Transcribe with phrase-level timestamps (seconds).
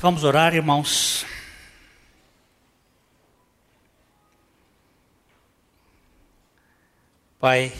[0.00, 1.24] Vamos orar, irmãos.
[7.40, 7.72] Pai,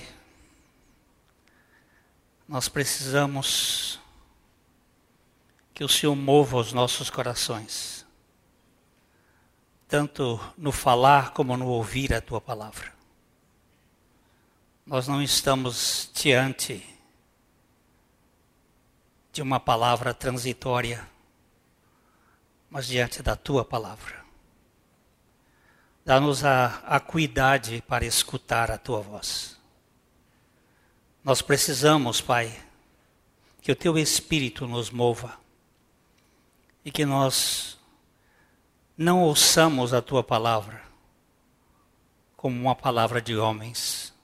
[2.48, 4.00] nós precisamos
[5.74, 8.06] que o Senhor mova os nossos corações,
[9.86, 12.94] tanto no falar como no ouvir a tua palavra.
[14.86, 16.82] Nós não estamos diante
[19.32, 21.15] de uma palavra transitória,
[22.70, 24.24] mas diante da tua palavra.
[26.04, 29.56] Dá-nos a acuidade para escutar a tua voz.
[31.24, 32.56] Nós precisamos, Pai,
[33.60, 35.36] que o teu Espírito nos mova
[36.84, 37.76] e que nós
[38.96, 40.86] não ouçamos a tua palavra
[42.36, 44.14] como uma palavra de homens,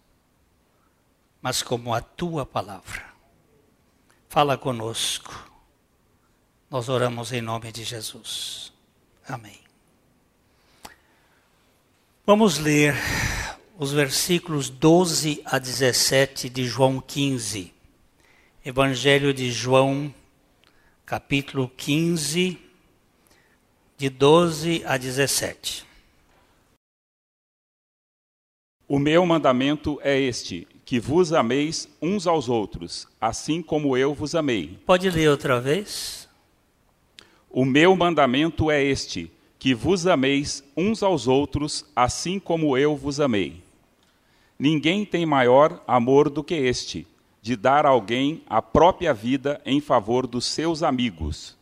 [1.41, 3.05] mas como a tua palavra.
[4.29, 5.52] Fala conosco.
[6.73, 8.73] Nós oramos em nome de Jesus.
[9.29, 9.59] Amém.
[12.25, 12.95] Vamos ler
[13.79, 17.75] os versículos 12 a 17 de João 15.
[18.65, 20.15] Evangelho de João,
[21.05, 22.59] capítulo 15,
[23.99, 25.85] de 12 a 17.
[28.89, 34.35] O meu mandamento é este: que vos ameis uns aos outros, assim como eu vos
[34.35, 34.81] amei.
[34.87, 36.22] Pode ler outra vez?
[37.53, 43.21] O meu mandamento é este: que vos ameis uns aos outros, assim como eu vos
[43.21, 43.63] amei.
[44.59, 47.07] Ninguém tem maior amor do que este,
[47.43, 51.57] de dar a alguém a própria vida em favor dos seus amigos.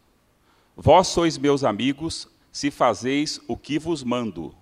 [0.76, 4.54] Vós sois meus amigos, se fazeis o que vos mando.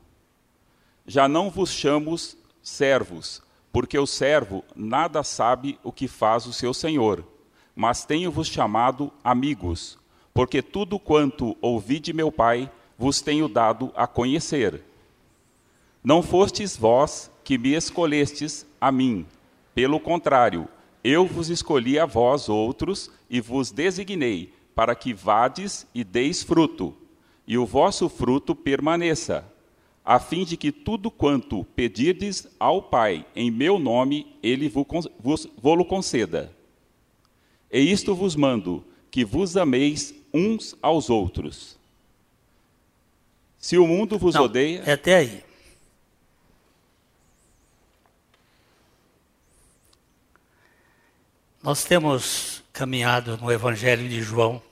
[1.07, 2.17] Já não vos chamo
[2.63, 7.25] servos, porque o servo nada sabe o que faz o seu senhor.
[7.77, 9.98] Mas tenho-vos chamado amigos,
[10.39, 14.85] porque tudo quanto ouvi de meu Pai vos tenho dado a conhecer.
[16.01, 19.27] Não fostes vós que me escolhestes a mim,
[19.75, 20.69] pelo contrário,
[21.03, 26.95] eu vos escolhi a vós outros e vos designei para que vades e deis fruto,
[27.45, 29.45] e o vosso fruto permaneça
[30.05, 35.85] a fim de que tudo quanto pedirdes ao Pai em meu nome, ele vos, lo
[35.85, 36.55] conceda.
[37.73, 41.77] E isto vos mando, que vos ameis uns aos outros.
[43.59, 44.83] Se o mundo vos Não, odeia.
[44.87, 45.45] É até aí.
[51.63, 54.63] Nós temos caminhado no Evangelho de João.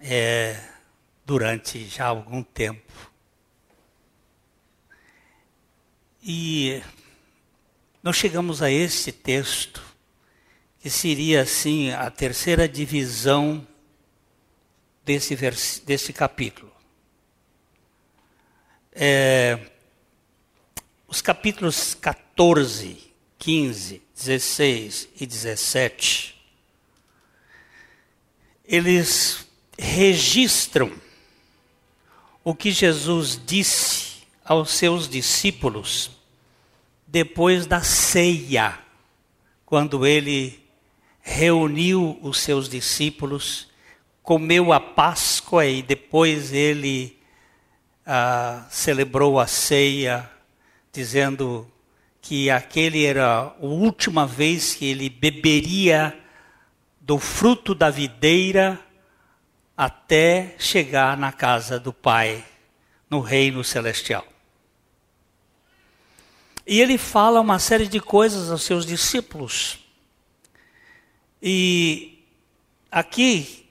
[0.00, 0.62] É,
[1.26, 3.10] durante já algum tempo.
[6.22, 6.82] E
[8.02, 9.82] nós chegamos a este texto,
[10.80, 13.66] que seria assim a terceira divisão
[15.04, 16.70] desse, vers desse capítulo.
[18.92, 19.58] É,
[21.06, 22.98] os capítulos 14,
[23.38, 26.36] 15, 16 e 17,
[28.64, 29.46] eles
[29.78, 30.92] registram
[32.44, 36.10] o que Jesus disse aos seus discípulos
[37.06, 38.78] depois da ceia,
[39.64, 40.67] quando ele
[41.28, 43.68] reuniu os seus discípulos,
[44.22, 47.18] comeu a Páscoa e depois ele
[48.04, 50.28] ah, celebrou a ceia,
[50.90, 51.70] dizendo
[52.22, 56.18] que aquele era a última vez que ele beberia
[56.98, 58.80] do fruto da videira
[59.76, 62.42] até chegar na casa do Pai,
[63.08, 64.26] no reino celestial.
[66.66, 69.87] E ele fala uma série de coisas aos seus discípulos.
[71.42, 72.24] E
[72.90, 73.66] aqui,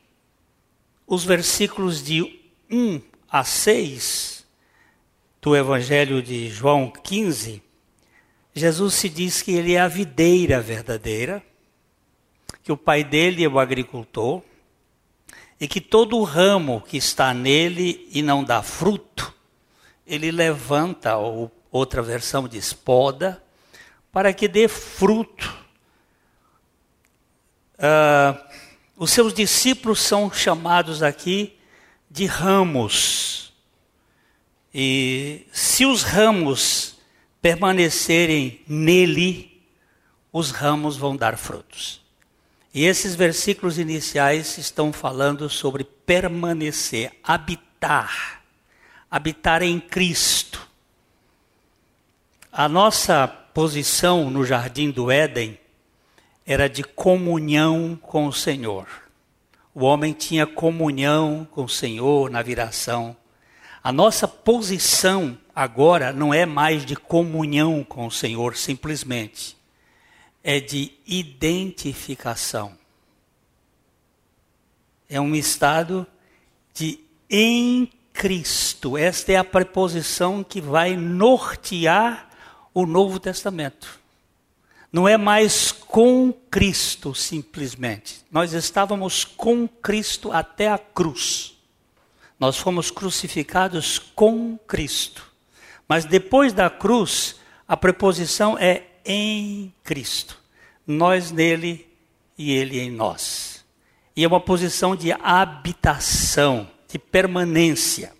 [1.05, 2.23] os versículos de
[2.71, 4.45] 1 a 6
[5.41, 7.61] do Evangelho de João 15,
[8.53, 11.43] Jesus se diz que ele é a videira verdadeira,
[12.63, 14.41] que o pai dele é o agricultor,
[15.59, 19.33] e que todo ramo que está nele e não dá fruto,
[20.05, 23.43] ele levanta, ou outra versão diz poda,
[24.11, 25.66] para que dê fruto.
[27.77, 28.39] Uh,
[28.97, 31.57] os seus discípulos são chamados aqui
[32.09, 33.53] de ramos.
[34.73, 36.97] E se os ramos
[37.41, 39.61] permanecerem nele,
[40.33, 42.01] os ramos vão dar frutos.
[42.73, 48.43] E esses versículos iniciais estão falando sobre permanecer, habitar,
[49.09, 50.67] habitar em Cristo.
[52.51, 55.59] A nossa posição no jardim do Éden
[56.47, 58.87] era de comunhão com o Senhor.
[59.75, 63.15] o homem tinha comunhão com o Senhor na viração.
[63.83, 69.57] A nossa posição agora não é mais de comunhão com o Senhor simplesmente,
[70.41, 72.75] é de identificação.
[75.09, 76.07] É um estado
[76.73, 78.97] de em Cristo.
[78.97, 82.29] Esta é a preposição que vai nortear
[82.73, 84.06] o Novo Testamento.
[84.91, 88.21] Não é mais com Cristo simplesmente.
[88.31, 91.55] Nós estávamos com Cristo até a cruz.
[92.39, 95.25] Nós fomos crucificados com Cristo.
[95.87, 97.35] Mas depois da cruz,
[97.67, 100.39] a preposição é em Cristo.
[100.85, 101.87] Nós nele
[102.37, 103.65] e ele em nós.
[104.15, 108.13] E é uma posição de habitação, de permanência.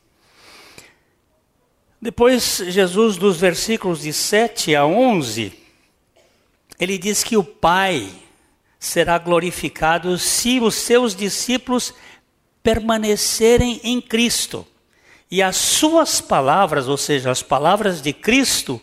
[2.01, 5.66] Depois, Jesus, dos versículos de 7 a 11,
[6.79, 8.09] ele diz que o Pai
[8.79, 11.94] será glorificado se os seus discípulos
[12.62, 14.65] permanecerem em Cristo.
[15.29, 18.81] E as suas palavras, ou seja, as palavras de Cristo,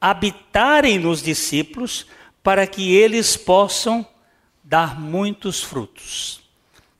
[0.00, 2.06] habitarem nos discípulos
[2.42, 4.06] para que eles possam
[4.62, 6.42] dar muitos frutos.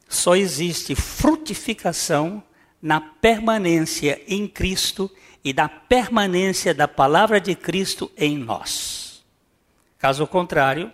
[0.09, 2.43] Só existe frutificação
[2.83, 5.11] na permanência em Cristo
[5.45, 9.00] e da permanência da palavra de Cristo em nós.
[10.01, 10.91] Caso contrário,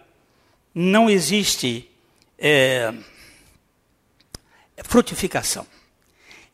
[0.75, 1.89] não existe
[2.37, 2.93] é,
[4.83, 5.65] frutificação.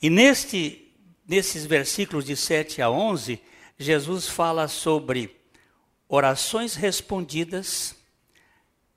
[0.03, 0.93] E neste,
[1.27, 3.41] nesses versículos de 7 a 11,
[3.79, 5.35] Jesus fala sobre
[6.07, 7.97] orações respondidas,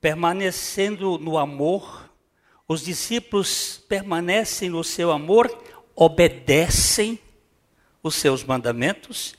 [0.02, 2.10] permanecendo no amor,
[2.68, 5.48] os discípulos permanecem no seu amor,
[5.94, 7.18] obedecem
[8.02, 9.34] os seus mandamentos,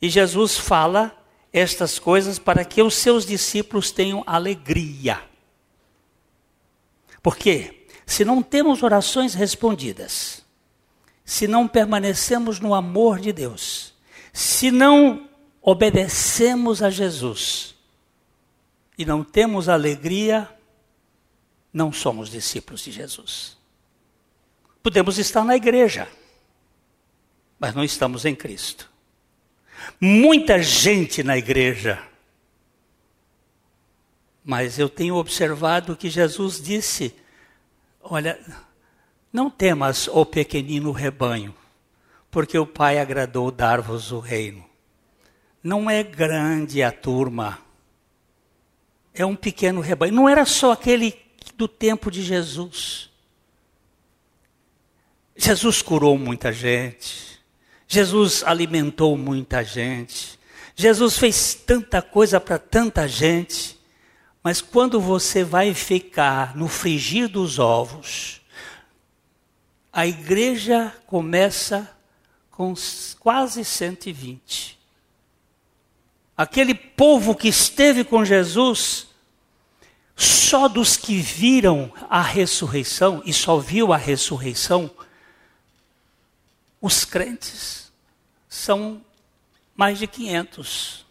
[0.00, 1.17] e Jesus fala
[1.52, 5.22] estas coisas para que os seus discípulos tenham alegria.
[7.22, 10.44] Porque se não temos orações respondidas,
[11.24, 13.94] se não permanecemos no amor de Deus,
[14.32, 15.28] se não
[15.60, 17.74] obedecemos a Jesus
[18.96, 20.48] e não temos alegria,
[21.72, 23.56] não somos discípulos de Jesus.
[24.82, 26.08] Podemos estar na igreja,
[27.58, 28.87] mas não estamos em Cristo
[30.00, 32.02] muita gente na igreja.
[34.44, 37.14] Mas eu tenho observado que Jesus disse:
[38.00, 38.38] Olha,
[39.32, 41.54] não temas, ó pequenino rebanho,
[42.30, 44.64] porque o Pai agradou dar-vos o reino.
[45.62, 47.58] Não é grande a turma,
[49.12, 50.14] é um pequeno rebanho.
[50.14, 51.14] Não era só aquele
[51.56, 53.10] do tempo de Jesus.
[55.36, 57.27] Jesus curou muita gente.
[57.88, 60.38] Jesus alimentou muita gente.
[60.76, 63.78] Jesus fez tanta coisa para tanta gente.
[64.44, 68.42] Mas quando você vai ficar no frigir dos ovos,
[69.90, 71.90] a igreja começa
[72.50, 72.74] com
[73.18, 74.78] quase 120.
[76.36, 79.08] Aquele povo que esteve com Jesus,
[80.14, 84.90] só dos que viram a ressurreição, e só viu a ressurreição,
[86.80, 87.92] os crentes
[88.48, 89.02] são
[89.76, 91.06] mais de 500.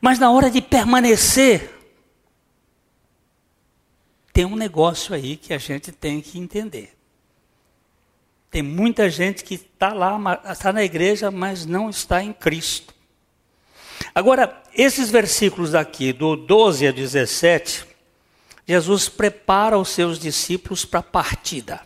[0.00, 1.72] Mas na hora de permanecer,
[4.32, 6.96] tem um negócio aí que a gente tem que entender.
[8.50, 10.18] Tem muita gente que está lá,
[10.50, 12.94] está na igreja, mas não está em Cristo.
[14.14, 17.86] Agora, esses versículos aqui, do 12 a 17,
[18.66, 21.80] Jesus prepara os seus discípulos para a partida.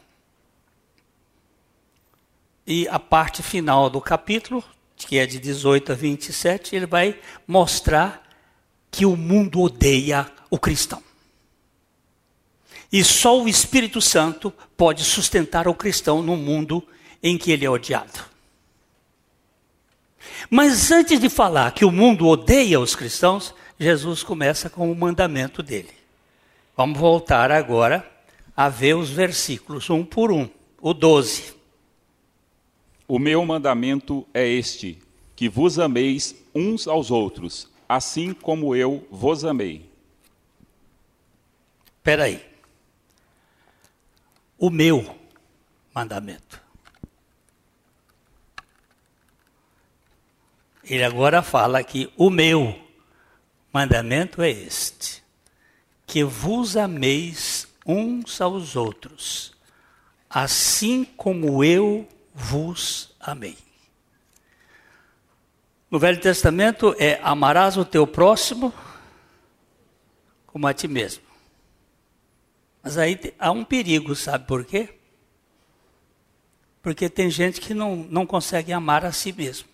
[2.70, 4.62] E a parte final do capítulo,
[4.94, 8.22] que é de 18 a 27, ele vai mostrar
[8.90, 11.02] que o mundo odeia o cristão.
[12.92, 16.86] E só o Espírito Santo pode sustentar o cristão no mundo
[17.22, 18.20] em que ele é odiado.
[20.50, 25.62] Mas antes de falar que o mundo odeia os cristãos, Jesus começa com o mandamento
[25.62, 25.94] dele.
[26.76, 28.06] Vamos voltar agora
[28.54, 30.46] a ver os versículos um por um.
[30.82, 31.57] O 12.
[33.08, 34.98] O meu mandamento é este:
[35.34, 39.90] que vos ameis uns aos outros, assim como eu vos amei.
[41.96, 42.46] Espera aí.
[44.58, 45.18] O meu
[45.94, 46.60] mandamento.
[50.84, 52.78] Ele agora fala que o meu
[53.72, 55.22] mandamento é este:
[56.06, 59.54] que vos ameis uns aos outros,
[60.28, 62.06] assim como eu
[62.38, 63.58] vos amei.
[65.90, 68.72] No Velho Testamento é amarás o teu próximo
[70.46, 71.22] como a ti mesmo.
[72.82, 74.94] Mas aí há um perigo, sabe por quê?
[76.80, 79.68] Porque tem gente que não, não consegue amar a si mesmo.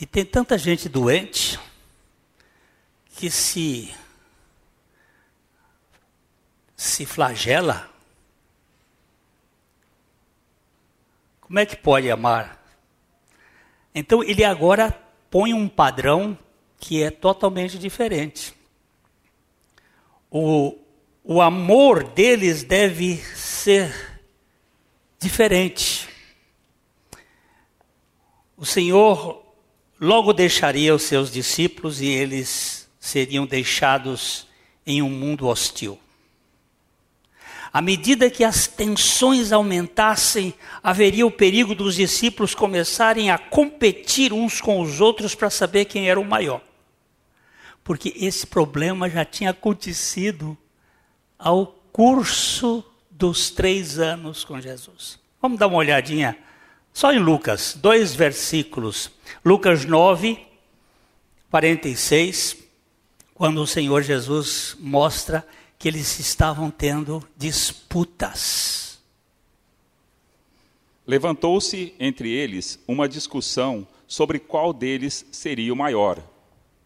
[0.00, 1.58] E tem tanta gente doente
[3.16, 3.94] que se
[6.76, 7.90] se flagela.
[11.40, 12.62] Como é que pode amar?
[13.94, 14.90] Então ele agora
[15.30, 16.36] põe um padrão
[16.78, 18.52] que é totalmente diferente.
[20.30, 20.76] O,
[21.22, 24.20] o amor deles deve ser
[25.18, 26.08] diferente.
[28.56, 29.44] O Senhor
[30.00, 34.46] logo deixaria os seus discípulos e eles seriam deixados
[34.86, 35.98] em um mundo hostil.
[37.70, 44.58] À medida que as tensões aumentassem, haveria o perigo dos discípulos começarem a competir uns
[44.58, 46.62] com os outros para saber quem era o maior.
[47.82, 50.56] Porque esse problema já tinha acontecido
[51.38, 55.18] ao curso dos três anos com Jesus.
[55.42, 56.38] Vamos dar uma olhadinha
[56.90, 59.10] só em Lucas, dois versículos.
[59.44, 60.38] Lucas 9,
[61.50, 62.63] 46,
[63.34, 65.46] quando o Senhor Jesus mostra
[65.78, 68.98] que eles estavam tendo disputas.
[71.06, 76.22] Levantou-se entre eles uma discussão sobre qual deles seria o maior.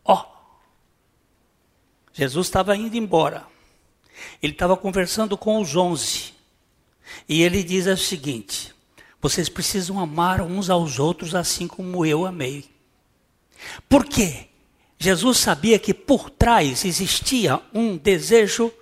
[0.05, 0.39] Ó, oh,
[2.13, 3.47] Jesus estava indo embora.
[4.43, 6.35] Ele estava conversando com os onze.
[7.29, 8.75] E ele diz o seguinte:
[9.21, 12.69] vocês precisam amar uns aos outros assim como eu amei.
[13.89, 14.49] Por quê?
[14.99, 18.73] Jesus sabia que por trás existia um desejo: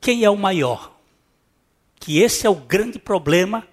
[0.00, 0.96] quem é o maior?
[2.00, 3.66] Que esse é o grande problema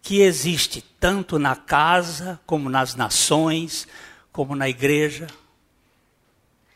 [0.00, 3.88] que existe tanto na casa, como nas nações,
[4.30, 5.26] como na igreja.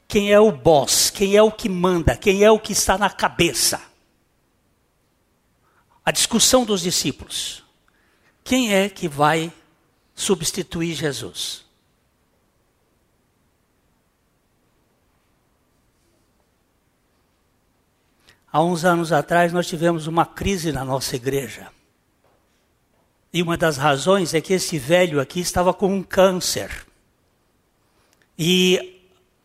[0.08, 1.10] Quem é o boss?
[1.10, 2.16] Quem é o que manda?
[2.16, 3.82] Quem é o que está na cabeça?
[6.02, 7.62] A discussão dos discípulos.
[8.42, 9.52] Quem é que vai
[10.14, 11.67] substituir Jesus?
[18.50, 21.68] Há uns anos atrás nós tivemos uma crise na nossa igreja.
[23.32, 26.86] E uma das razões é que esse velho aqui estava com um câncer.
[28.38, 29.02] E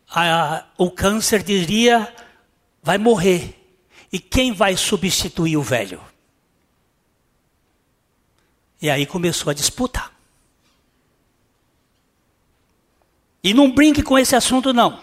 [0.10, 2.14] a, o câncer diria:
[2.82, 3.60] vai morrer.
[4.12, 6.00] E quem vai substituir o velho?
[8.82, 10.12] E aí começou a disputa.
[13.44, 15.02] E não brinque com esse assunto, não.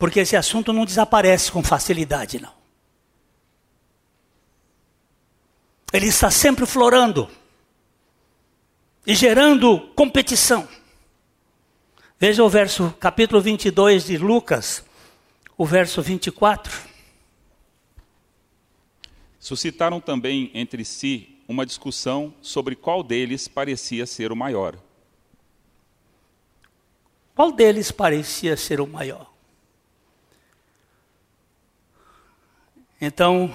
[0.00, 2.54] Porque esse assunto não desaparece com facilidade, não.
[5.92, 7.28] Ele está sempre florando
[9.06, 10.66] e gerando competição.
[12.18, 14.82] Veja o verso, capítulo 22 de Lucas,
[15.54, 16.88] o verso 24.
[19.38, 24.78] Suscitaram também entre si uma discussão sobre qual deles parecia ser o maior.
[27.34, 29.30] Qual deles parecia ser o maior?
[33.00, 33.50] Então,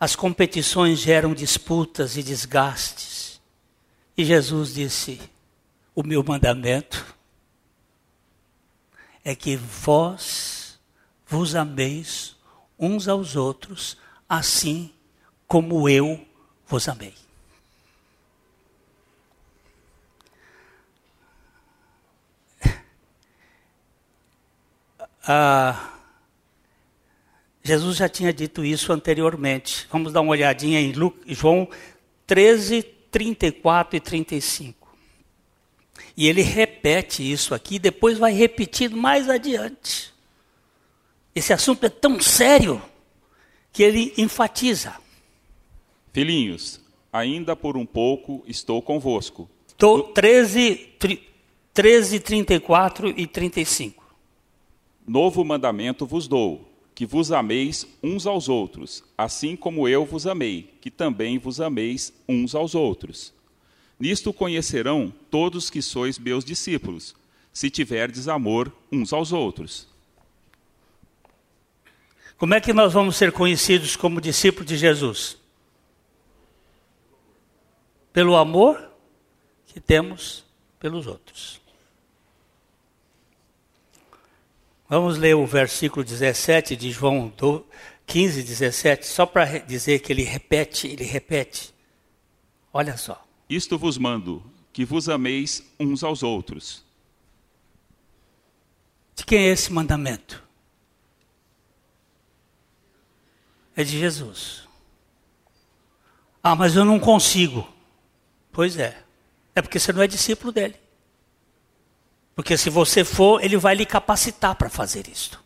[0.00, 3.40] as competições geram disputas e desgastes.
[4.16, 5.20] E Jesus disse:
[5.94, 7.14] O meu mandamento
[9.22, 10.78] é que vós
[11.26, 12.36] vos ameis
[12.78, 14.92] uns aos outros, assim
[15.46, 16.26] como eu
[16.66, 17.14] vos amei.
[25.28, 25.95] Ah,
[27.66, 29.88] Jesus já tinha dito isso anteriormente.
[29.90, 30.94] Vamos dar uma olhadinha em
[31.26, 31.68] João
[32.24, 34.86] 13, 34 e 35.
[36.16, 40.14] E ele repete isso aqui, depois vai repetir mais adiante.
[41.34, 42.80] Esse assunto é tão sério
[43.72, 44.94] que ele enfatiza.
[46.12, 46.80] Filhinhos,
[47.12, 49.50] ainda por um pouco estou convosco.
[49.66, 50.94] Estou 13,
[51.74, 54.02] 13, 34 e 35.
[55.06, 60.74] Novo mandamento vos dou, que vos ameis uns aos outros, assim como eu vos amei,
[60.80, 63.32] que também vos ameis uns aos outros.
[64.00, 67.14] Nisto conhecerão todos que sois meus discípulos,
[67.52, 69.86] se tiverdes amor uns aos outros.
[72.36, 75.38] Como é que nós vamos ser conhecidos como discípulos de Jesus?
[78.16, 78.90] pelo amor
[79.66, 80.42] que temos
[80.80, 81.60] pelos outros.
[84.88, 87.32] Vamos ler o versículo 17 de João
[88.06, 91.74] 15, 17, só para dizer que ele repete, ele repete.
[92.72, 96.84] Olha só, Isto vos mando, que vos ameis uns aos outros.
[99.16, 100.44] De quem é esse mandamento?
[103.74, 104.68] É de Jesus.
[106.42, 107.68] Ah, mas eu não consigo.
[108.52, 109.02] Pois é.
[109.54, 110.76] É porque você não é discípulo dele.
[112.36, 115.42] Porque se você for, ele vai lhe capacitar para fazer isto.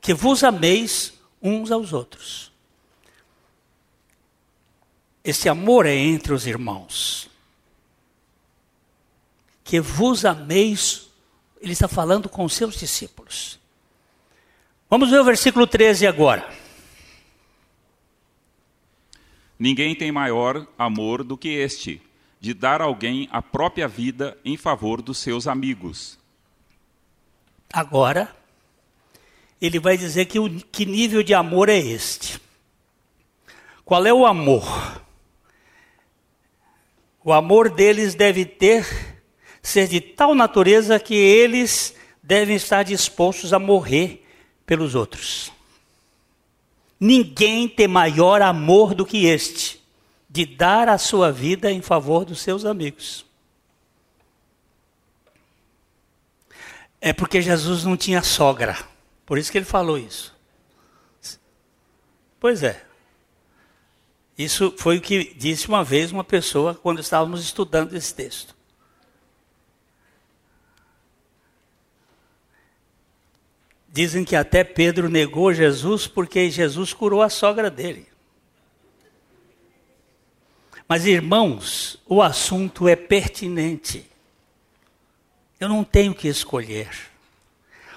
[0.00, 2.50] Que vos ameis uns aos outros.
[5.22, 7.28] Esse amor é entre os irmãos.
[9.62, 11.10] Que vos ameis,
[11.60, 13.58] ele está falando com os seus discípulos.
[14.88, 16.50] Vamos ver o versículo 13 agora.
[19.58, 22.00] Ninguém tem maior amor do que este
[22.44, 26.18] de dar alguém a própria vida em favor dos seus amigos.
[27.72, 28.36] Agora,
[29.58, 32.38] ele vai dizer que, o, que nível de amor é este.
[33.82, 34.62] Qual é o amor?
[37.24, 38.86] O amor deles deve ter,
[39.62, 44.22] ser de tal natureza que eles devem estar dispostos a morrer
[44.66, 45.50] pelos outros.
[47.00, 49.82] Ninguém tem maior amor do que este
[50.34, 53.24] de dar a sua vida em favor dos seus amigos.
[57.00, 58.76] É porque Jesus não tinha sogra.
[59.24, 60.34] Por isso que ele falou isso.
[62.40, 62.84] Pois é.
[64.36, 68.56] Isso foi o que disse uma vez uma pessoa quando estávamos estudando esse texto.
[73.88, 78.12] Dizem que até Pedro negou Jesus porque Jesus curou a sogra dele.
[80.88, 84.04] Mas, irmãos, o assunto é pertinente.
[85.58, 86.90] Eu não tenho que escolher.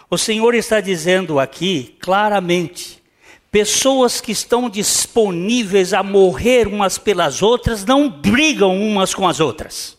[0.09, 3.03] O Senhor está dizendo aqui claramente:
[3.51, 9.97] pessoas que estão disponíveis a morrer umas pelas outras não brigam umas com as outras.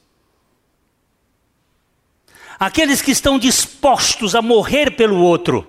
[2.58, 5.66] Aqueles que estão dispostos a morrer pelo outro,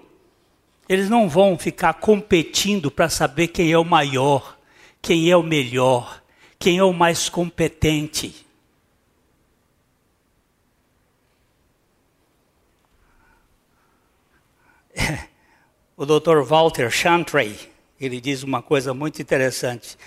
[0.88, 4.58] eles não vão ficar competindo para saber quem é o maior,
[5.00, 6.19] quem é o melhor,
[6.60, 8.46] quem é o mais competente.
[15.96, 16.44] O Dr.
[16.44, 17.58] Walter Chantry,
[18.00, 19.98] ele diz uma coisa muito interessante.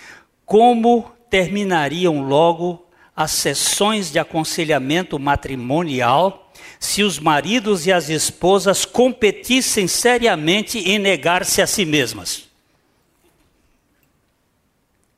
[0.43, 2.83] Como terminariam logo
[3.15, 11.61] as sessões de aconselhamento matrimonial se os maridos e as esposas competissem seriamente em negar-se
[11.61, 12.49] a si mesmas?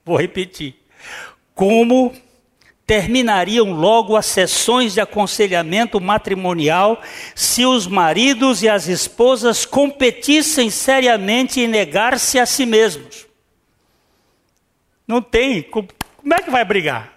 [0.03, 0.84] Vou repetir
[1.55, 2.13] como
[2.85, 7.01] terminariam logo as sessões de aconselhamento matrimonial
[7.33, 13.25] se os maridos e as esposas competissem seriamente em negar-se a si mesmos.
[15.07, 15.63] Não tem.
[15.63, 15.87] Como
[16.31, 17.15] é que vai brigar?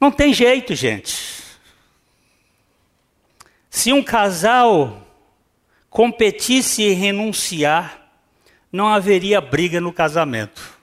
[0.00, 1.38] Não tem jeito, gente.
[3.70, 5.06] Se um casal
[5.88, 8.07] competisse em renunciar
[8.70, 10.78] não haveria briga no casamento.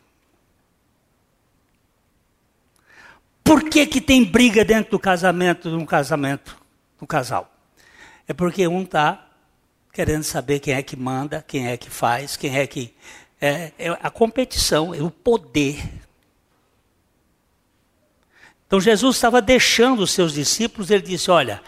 [3.44, 6.58] Por que, que tem briga dentro do casamento, no casamento,
[7.00, 7.52] no casal?
[8.28, 9.28] É porque um está
[9.94, 12.94] querendo saber quem é que manda, quem é que faz, quem é que.
[13.40, 15.84] É, é a competição, é o poder.
[18.66, 21.62] Então Jesus estava deixando os seus discípulos, ele disse: Olha,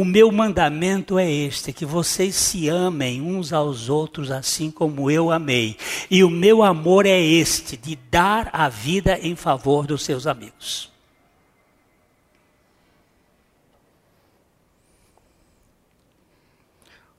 [0.00, 5.30] o meu mandamento é este: que vocês se amem uns aos outros assim como eu
[5.30, 5.78] amei.
[6.10, 10.92] E o meu amor é este: de dar a vida em favor dos seus amigos.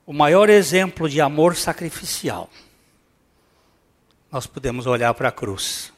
[0.06, 2.48] O maior exemplo de amor sacrificial,
[4.30, 5.92] nós podemos olhar para a cruz.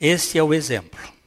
[0.00, 1.19] Este é o exemplo.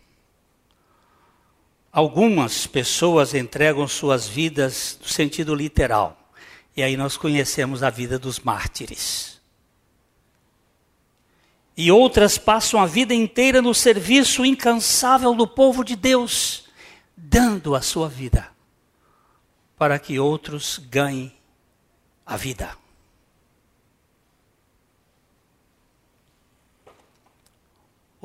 [1.93, 6.17] Algumas pessoas entregam suas vidas no sentido literal.
[6.75, 9.39] E aí nós conhecemos a vida dos mártires.
[11.77, 16.65] E outras passam a vida inteira no serviço incansável do povo de Deus,
[17.15, 18.49] dando a sua vida
[19.77, 21.31] para que outros ganhem
[22.25, 22.82] a vida.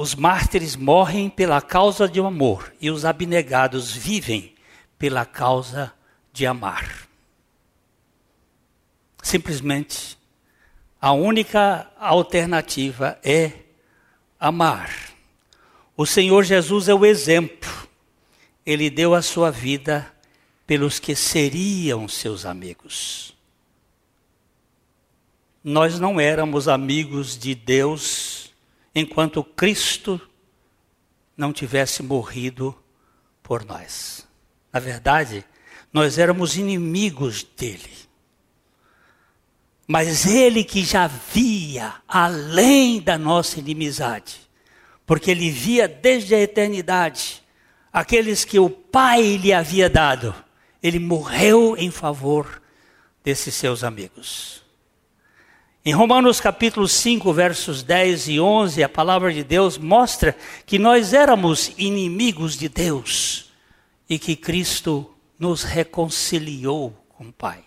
[0.01, 4.55] Os mártires morrem pela causa de um amor e os abnegados vivem
[4.97, 5.93] pela causa
[6.33, 7.09] de amar.
[9.21, 10.17] Simplesmente,
[11.01, 13.51] a única alternativa é
[14.39, 15.11] amar.
[15.97, 17.69] O Senhor Jesus é o exemplo.
[18.65, 20.15] Ele deu a sua vida
[20.65, 23.37] pelos que seriam seus amigos.
[25.65, 28.38] nós não éramos amigos de Deus
[28.99, 30.21] enquanto Cristo
[31.37, 32.77] não tivesse morrido
[33.43, 34.27] por nós.
[34.73, 35.45] Na verdade,
[35.93, 37.91] nós éramos inimigos dele.
[39.87, 44.41] Mas ele que já via além da nossa inimizade,
[45.07, 47.43] porque ele via desde a eternidade
[47.91, 50.35] aqueles que o Pai lhe havia dado,
[50.83, 52.61] ele morreu em favor
[53.25, 54.63] desses seus amigos.
[55.85, 60.37] Em Romanos capítulo 5, versos 10 e 11, a palavra de Deus mostra
[60.67, 63.51] que nós éramos inimigos de Deus
[64.11, 67.65] e que Cristo nos reconciliou com o Pai.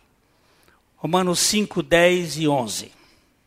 [0.98, 2.92] Romanos 5, 10 e 11.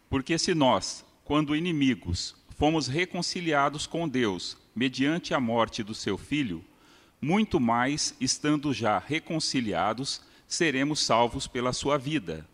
[0.09, 6.65] Porque se nós, quando inimigos, fomos reconciliados com Deus mediante a morte do seu Filho,
[7.21, 12.47] muito mais, estando já reconciliados, seremos salvos pela sua vida.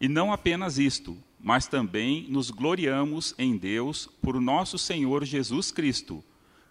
[0.00, 6.22] E não apenas isto, mas também nos gloriamos em Deus por nosso Senhor Jesus Cristo,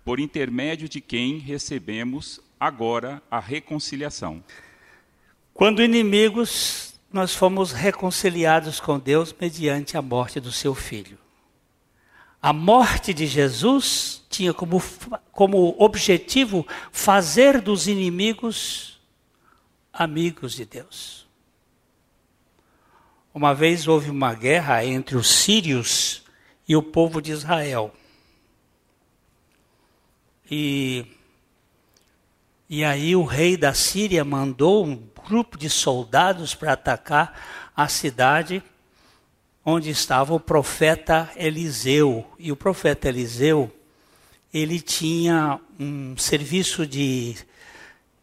[0.03, 4.43] por intermédio de quem recebemos agora a reconciliação.
[5.53, 11.17] Quando inimigos, nós fomos reconciliados com Deus mediante a morte do seu filho.
[12.41, 14.83] A morte de Jesus tinha como,
[15.31, 19.01] como objetivo fazer dos inimigos
[19.91, 21.24] amigos de Deus.
[23.35, 26.23] Uma vez houve uma guerra entre os sírios
[26.65, 27.93] e o povo de Israel.
[30.49, 31.05] E,
[32.69, 34.95] e aí o rei da Síria mandou um
[35.27, 37.37] grupo de soldados para atacar
[37.75, 38.63] a cidade
[39.65, 42.25] onde estava o profeta Eliseu.
[42.39, 43.69] E o profeta Eliseu,
[44.53, 47.35] ele tinha um serviço de,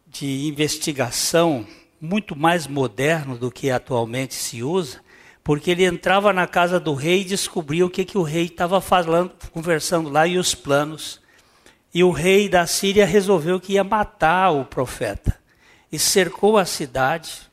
[0.07, 1.67] de investigação
[2.03, 4.99] muito mais moderno do que atualmente se usa,
[5.41, 8.81] porque ele entrava na casa do rei e descobria o que, que o rei estava
[8.81, 11.21] falando, conversando lá e os planos.
[11.93, 15.39] E o rei da Síria resolveu que ia matar o profeta.
[15.89, 17.49] E cercou a cidade.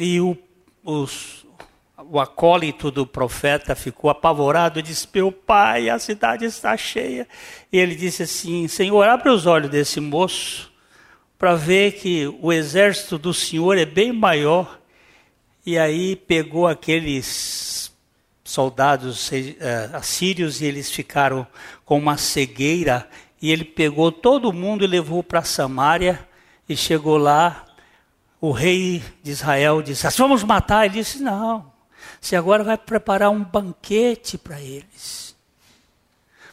[0.00, 0.36] E o,
[0.82, 1.46] os,
[2.10, 7.28] o acólito do profeta ficou apavorado e disse: Meu pai, a cidade está cheia.
[7.72, 10.67] E ele disse assim: Senhor, abre os olhos desse moço
[11.38, 14.80] para ver que o exército do Senhor é bem maior.
[15.64, 17.92] E aí pegou aqueles
[18.42, 19.34] soldados uh,
[19.94, 21.46] assírios e eles ficaram
[21.84, 23.08] com uma cegueira.
[23.40, 26.26] E ele pegou todo mundo e levou para Samaria.
[26.68, 27.64] E chegou lá,
[28.40, 30.86] o rei de Israel disse: vamos matar.
[30.86, 31.70] Ele disse: Não,
[32.20, 35.36] você agora vai preparar um banquete para eles.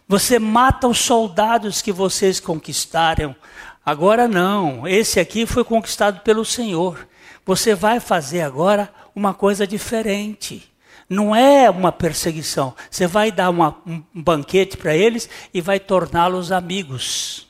[0.07, 3.35] Você mata os soldados que vocês conquistaram
[3.85, 7.07] Agora não, esse aqui foi conquistado pelo Senhor.
[7.45, 10.73] Você vai fazer agora uma coisa diferente.
[11.07, 12.75] Não é uma perseguição.
[12.89, 17.47] Você vai dar uma, um banquete para eles e vai torná-los amigos.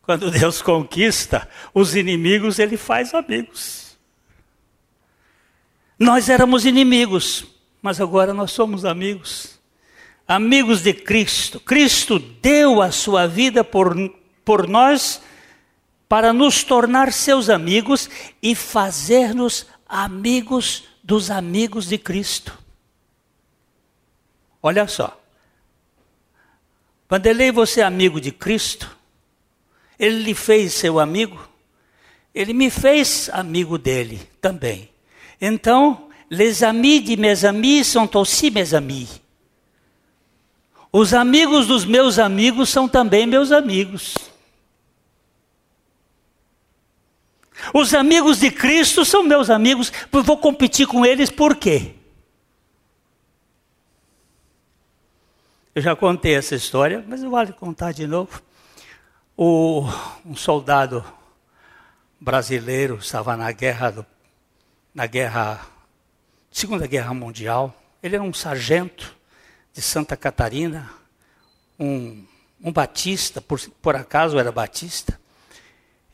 [0.00, 3.98] Quando Deus conquista os inimigos, ele faz amigos.
[5.98, 7.44] Nós éramos inimigos,
[7.82, 9.61] mas agora nós somos amigos
[10.26, 11.60] amigos de Cristo.
[11.60, 13.96] Cristo deu a sua vida por,
[14.44, 15.22] por nós
[16.08, 18.10] para nos tornar seus amigos
[18.42, 22.58] e fazer-nos amigos dos amigos de Cristo.
[24.62, 25.18] Olha só.
[27.08, 28.94] Vanderlei, você é amigo de Cristo?
[29.98, 31.48] Ele lhe fez seu amigo?
[32.34, 34.90] Ele me fez amigo dele também.
[35.40, 39.21] Então, les amis de mes amis sont aussi mes amis.
[40.92, 44.14] Os amigos dos meus amigos são também meus amigos.
[47.72, 51.94] Os amigos de Cristo são meus amigos, vou competir com eles por quê?
[55.74, 58.42] Eu já contei essa história, mas vale contar de novo.
[59.34, 59.84] O,
[60.26, 61.02] um soldado
[62.20, 64.06] brasileiro estava na guerra, do,
[64.94, 65.66] na guerra,
[66.50, 67.74] Segunda Guerra Mundial.
[68.02, 69.16] Ele era um sargento
[69.72, 70.90] de Santa Catarina,
[71.78, 72.24] um,
[72.62, 75.18] um batista, por, por acaso era batista,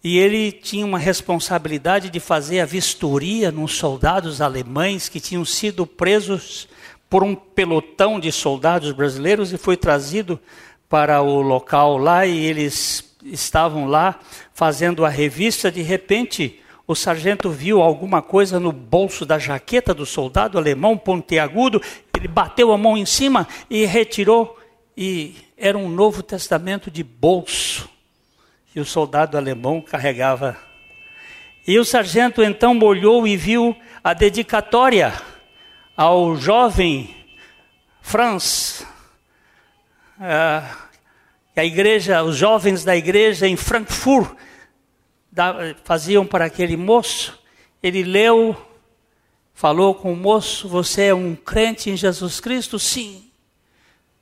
[0.03, 5.85] e ele tinha uma responsabilidade de fazer a vistoria nos soldados alemães que tinham sido
[5.85, 6.69] presos
[7.11, 10.39] por um pelotão de soldados brasileiros e foi trazido
[10.89, 14.21] para o local lá e eles estavam lá
[14.55, 15.71] fazendo a revista.
[15.71, 21.83] De repente, o sargento viu alguma coisa no bolso da jaqueta do soldado alemão pontiagudo,
[22.19, 24.59] ele bateu a mão em cima e retirou,
[24.97, 27.89] e era um Novo Testamento de bolso.
[28.75, 30.57] E o soldado alemão carregava.
[31.67, 35.13] E o sargento então olhou e viu a dedicatória
[35.97, 37.15] ao jovem
[38.01, 38.87] Franz,
[40.19, 40.89] uh,
[41.55, 44.37] a igreja, os jovens da igreja em Frankfurt
[45.85, 47.39] faziam para aquele moço.
[47.83, 48.57] Ele leu,
[49.59, 52.79] falou com o moço: Você é um crente em Jesus Cristo?
[52.79, 53.25] Sim.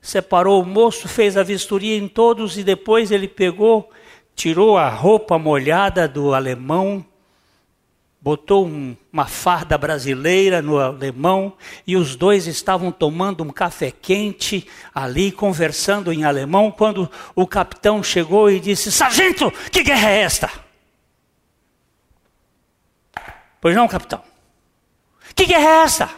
[0.00, 3.90] Separou o moço, fez a vistoria em todos e depois ele pegou,
[4.34, 7.04] tirou a roupa molhada do alemão
[8.18, 11.52] botou um, uma farda brasileira no alemão
[11.86, 18.02] e os dois estavam tomando um café quente ali, conversando em alemão, quando o capitão
[18.02, 20.50] chegou e disse: Sargento, que guerra é esta?
[23.60, 24.35] Pois não, capitão.
[25.36, 26.10] Que guerra é esta?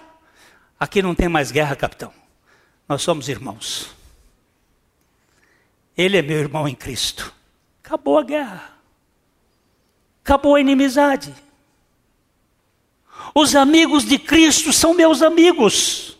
[0.78, 2.14] Aqui não tem mais guerra, capitão.
[2.88, 3.90] Nós somos irmãos.
[5.96, 7.34] Ele é meu irmão em Cristo.
[7.82, 8.78] Acabou a guerra.
[10.22, 11.34] Acabou a inimizade.
[13.34, 16.16] Os amigos de Cristo são meus amigos.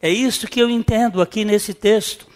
[0.00, 2.28] É isso que eu entendo aqui nesse texto.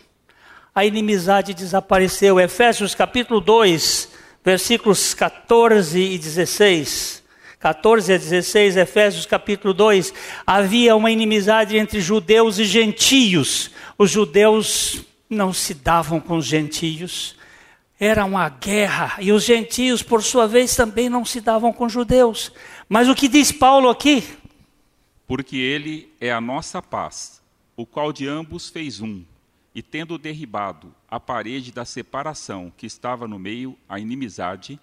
[0.75, 2.41] A inimizade desapareceu.
[2.41, 4.09] Efésios capítulo 2,
[4.49, 7.23] versículos 14 e 16.
[7.61, 10.15] 14 a 16, Efésios capítulo 2.
[10.47, 13.71] Havia uma inimizade entre judeus e gentios.
[13.99, 17.37] Os judeus não se davam com os gentios
[18.01, 22.53] era uma guerra, e os gentios, por sua vez, também não se davam com judeus.
[22.89, 24.23] Mas o que diz Paulo aqui?
[25.27, 27.43] Porque ele é a nossa paz,
[27.77, 29.25] o qual de ambos fez um,
[29.79, 34.77] e tendo derribado a parede da separação que estava no meio, a inimizade,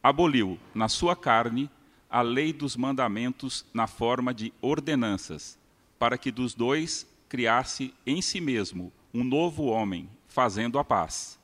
[0.00, 1.68] aboliu na sua carne
[2.08, 5.58] a lei dos mandamentos na forma de ordenanças,
[5.98, 11.36] para que dos dois criasse em si mesmo um novo homem, fazendo a paz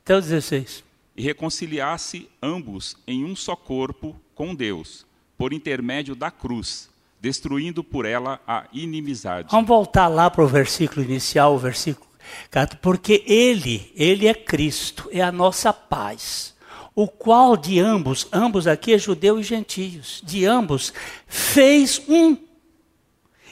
[0.00, 0.82] até o 16.
[1.14, 5.04] E reconciliasse ambos em um só corpo com Deus,
[5.36, 6.88] por intermédio da cruz,
[7.26, 9.48] destruindo por ela a inimizade.
[9.50, 12.06] Vamos voltar lá para o versículo inicial, o versículo
[12.52, 16.54] 4, porque ele, ele é Cristo, é a nossa paz
[16.94, 20.94] o qual de ambos, ambos aqui é judeu e gentios, de ambos
[21.26, 22.38] fez um.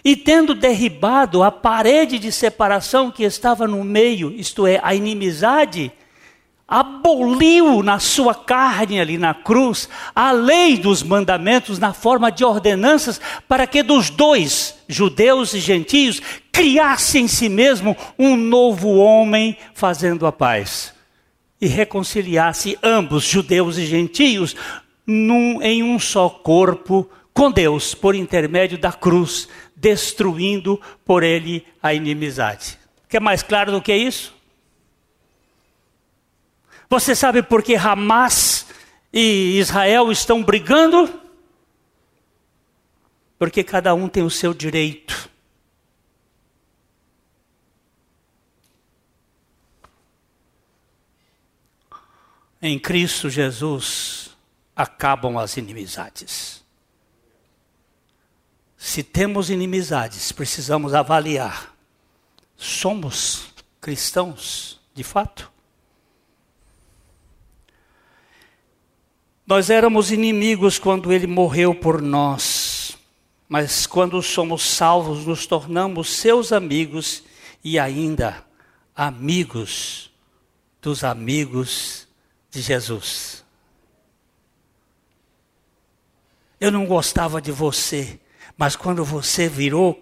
[0.02, 5.92] E tendo derribado a parede de separação que estava no meio, isto é, a inimizade,
[6.66, 13.20] aboliu na sua carne ali na cruz a lei dos mandamentos na forma de ordenanças
[13.46, 20.27] para que dos dois, judeus e gentios, criasse em si mesmo um novo homem fazendo
[20.27, 20.94] a paz
[21.61, 24.55] e reconciliasse ambos, judeus e gentios,
[25.07, 31.94] num, em um só corpo com Deus por intermédio da cruz, destruindo por ele a
[31.94, 32.79] inimizade.
[33.09, 34.33] Quer mais claro do que isso?
[36.88, 38.66] Você sabe por que Hamas
[39.12, 41.20] e Israel estão brigando?
[43.38, 45.30] Porque cada um tem o seu direito.
[52.60, 54.30] Em Cristo Jesus
[54.74, 56.64] acabam as inimizades.
[58.76, 61.74] Se temos inimizades, precisamos avaliar.
[62.56, 65.53] Somos cristãos, de fato?
[69.46, 72.96] Nós éramos inimigos quando ele morreu por nós,
[73.46, 77.22] mas quando somos salvos, nos tornamos seus amigos
[77.62, 78.42] e ainda
[78.96, 80.11] amigos
[80.80, 82.09] dos amigos
[82.50, 83.44] de Jesus.
[86.59, 88.18] Eu não gostava de você,
[88.57, 90.00] mas quando você virou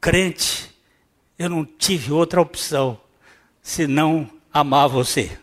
[0.00, 0.70] crente,
[1.36, 3.00] eu não tive outra opção
[3.60, 5.36] senão amar você.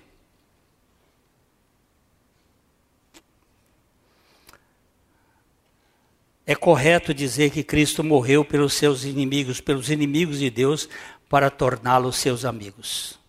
[6.50, 10.88] É correto dizer que Cristo morreu pelos seus inimigos, pelos inimigos de Deus,
[11.28, 13.20] para torná-los seus amigos.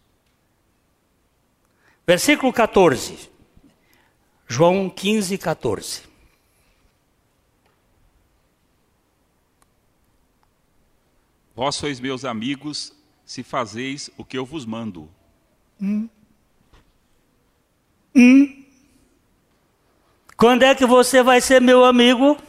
[2.07, 3.29] Versículo 14.
[4.47, 6.03] João 15, 14.
[11.57, 12.95] Vós sois meus amigos,
[13.27, 15.11] se fazeis o que eu vos mando.
[15.83, 16.09] Hum.
[18.15, 18.65] Hum.
[20.37, 22.41] Quando é que você vai ser meu amigo?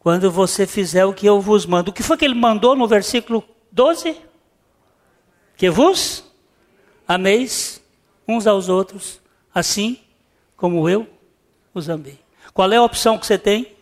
[0.00, 1.90] Quando você fizer o que eu vos mando.
[1.90, 4.16] O que foi que ele mandou no versículo 12?
[5.56, 6.24] Que vos
[7.06, 7.82] ameis
[8.26, 9.20] uns aos outros,
[9.54, 10.00] assim
[10.56, 11.06] como eu
[11.74, 12.18] os amei.
[12.52, 13.76] Qual é a opção que você tem?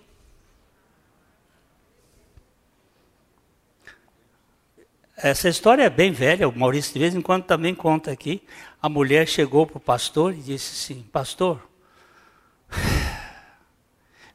[5.16, 8.42] Essa história é bem velha, o Maurício de vez em quando também conta aqui.
[8.80, 11.60] A mulher chegou para o pastor e disse assim: Pastor,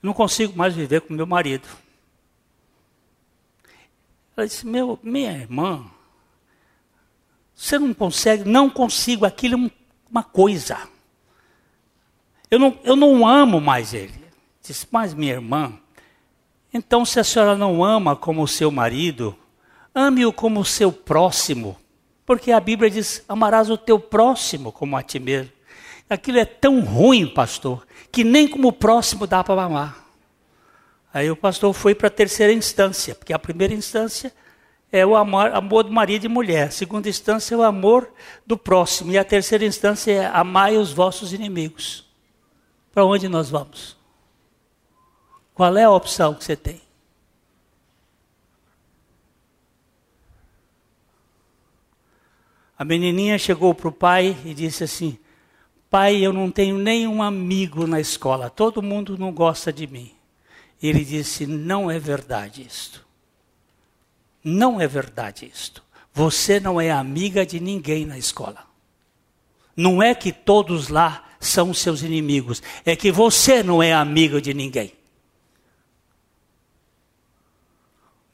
[0.04, 1.68] não consigo mais viver com meu marido.
[4.36, 5.86] Ela disse: meu, Minha irmã,
[7.56, 9.72] você não consegue, não consigo, aquilo é
[10.12, 10.78] uma coisa.
[12.52, 14.13] Eu não, eu não amo mais ele.
[14.62, 15.74] Disse, mas minha irmã,
[16.74, 19.36] então se a senhora não ama como o seu marido,
[19.94, 21.78] ame-o como o seu próximo.
[22.26, 25.52] Porque a Bíblia diz: amarás o teu próximo como a ti mesmo.
[26.10, 30.04] Aquilo é tão ruim, pastor, que nem como próximo dá para amar.
[31.13, 34.34] Aí o pastor foi para a terceira instância, porque a primeira instância
[34.92, 36.68] é o amor, amor do marido e mulher.
[36.68, 38.12] A segunda instância é o amor
[38.46, 39.12] do próximo.
[39.12, 42.08] E a terceira instância é amai os vossos inimigos.
[42.92, 43.98] Para onde nós vamos?
[45.56, 46.80] Qual é a opção que você tem?
[52.78, 55.18] A menininha chegou para o pai e disse assim:
[55.93, 60.12] Pai, eu não tenho nenhum amigo na escola, todo mundo não gosta de mim.
[60.82, 63.06] Ele disse: Não é verdade isto.
[64.43, 65.84] Não é verdade isto.
[66.12, 68.65] Você não é amiga de ninguém na escola.
[69.77, 74.51] Não é que todos lá são seus inimigos, é que você não é amigo de
[74.51, 74.93] ninguém.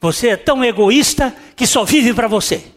[0.00, 2.72] Você é tão egoísta que só vive para você.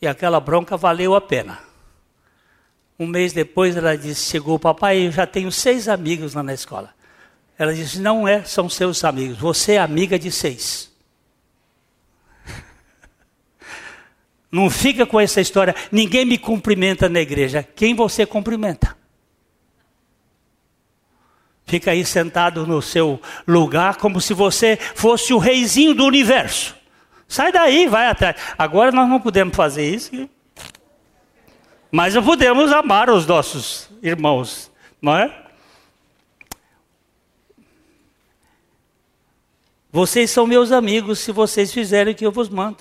[0.00, 1.71] E aquela bronca valeu a pena.
[2.98, 6.94] Um mês depois ela disse, chegou, papai, eu já tenho seis amigos lá na escola.
[7.62, 9.38] Ela disse: Não é, são seus amigos.
[9.38, 10.90] Você é amiga de seis.
[14.50, 15.72] Não fica com essa história.
[15.92, 17.62] Ninguém me cumprimenta na igreja.
[17.62, 18.96] Quem você cumprimenta?
[21.64, 26.74] Fica aí sentado no seu lugar como se você fosse o reizinho do universo.
[27.28, 28.34] Sai daí, vai atrás.
[28.58, 30.28] Agora nós não podemos fazer isso.
[31.94, 35.46] Mas podemos amar os nossos irmãos, não é?
[39.90, 42.78] Vocês são meus amigos se vocês fizerem o que eu vos mando.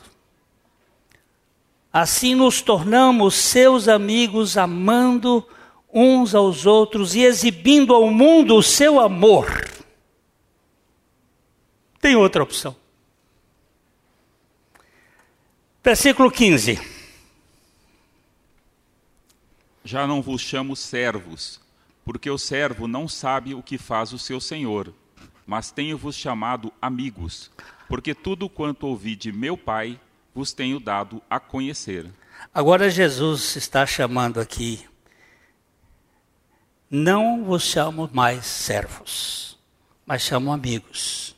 [1.91, 5.45] Assim nos tornamos seus amigos, amando
[5.93, 9.69] uns aos outros e exibindo ao mundo o seu amor.
[11.99, 12.73] Tem outra opção.
[15.83, 16.90] Versículo 15.
[19.83, 21.59] Já não vos chamo servos,
[22.03, 24.93] porque o servo não sabe o que faz o seu senhor
[25.51, 27.51] mas tenho-vos chamado amigos,
[27.89, 29.99] porque tudo quanto ouvi de meu Pai
[30.33, 32.09] vos tenho dado a conhecer.
[32.53, 34.87] Agora Jesus está chamando aqui,
[36.89, 39.59] não vos chamo mais servos,
[40.05, 41.35] mas chamo amigos.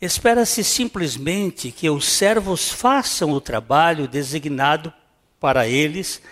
[0.00, 4.92] Espera-se simplesmente que os servos façam o trabalho designado
[5.40, 6.22] para eles,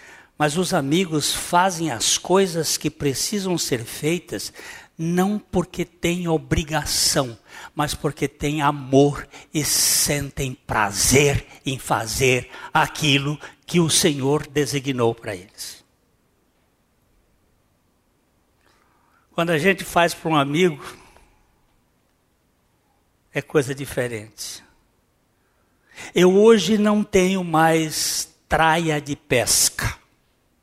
[0.41, 4.51] mas os amigos fazem as coisas que precisam ser feitas
[4.97, 7.39] não porque têm obrigação,
[7.75, 15.37] mas porque têm amor e sentem prazer em fazer aquilo que o Senhor designou para
[15.37, 15.85] eles.
[19.33, 20.83] Quando a gente faz para um amigo,
[23.31, 24.65] é coisa diferente.
[26.15, 30.00] Eu hoje não tenho mais traia de pesca.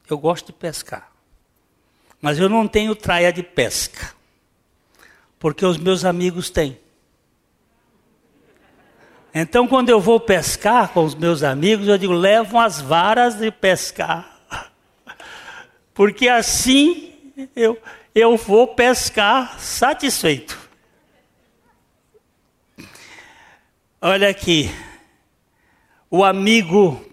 [0.09, 1.11] Eu gosto de pescar.
[2.21, 4.13] Mas eu não tenho traia de pesca.
[5.39, 6.79] Porque os meus amigos têm.
[9.33, 13.51] Então, quando eu vou pescar com os meus amigos, eu digo: levam as varas de
[13.51, 14.39] pescar.
[15.93, 17.13] Porque assim
[17.55, 17.79] eu,
[18.15, 20.57] eu vou pescar satisfeito.
[24.01, 24.71] Olha aqui.
[26.09, 27.05] O amigo,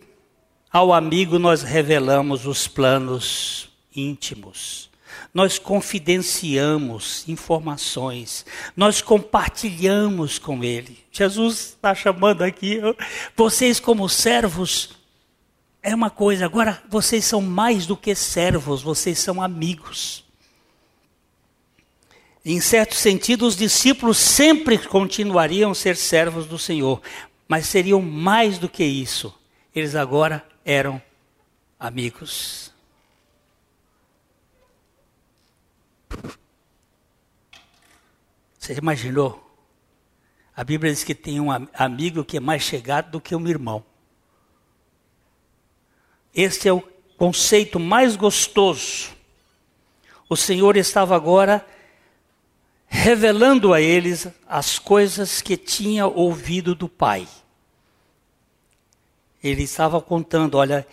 [0.75, 4.91] ao amigo nós revelamos os planos íntimos
[5.33, 10.99] nós confidenciamos informações, nós compartilhamos com Ele.
[11.11, 12.81] Jesus está chamando aqui,
[13.37, 14.91] vocês como servos,
[15.83, 20.25] é uma coisa, agora vocês são mais do que servos, vocês são amigos.
[22.45, 27.03] Em certo sentido, os discípulos sempre continuariam a ser servos do Senhor,
[27.49, 29.35] mas seriam mais do que isso.
[29.75, 31.01] Eles agora eram
[31.79, 32.73] amigos.
[38.59, 39.41] Você imaginou?
[40.57, 43.85] A Bíblia diz que tem um amigo que é mais chegado do que um irmão.
[46.35, 46.81] Este é o
[47.17, 49.13] conceito mais gostoso.
[50.29, 51.67] O Senhor estava agora
[52.87, 57.29] revelando a eles as coisas que tinha ouvido do Pai.
[59.45, 60.87] Ele estava contando, olha,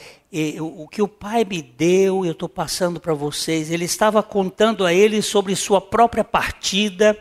[0.60, 3.72] o que o Pai me deu, eu estou passando para vocês.
[3.72, 7.18] Ele estava contando a eles sobre sua própria partida,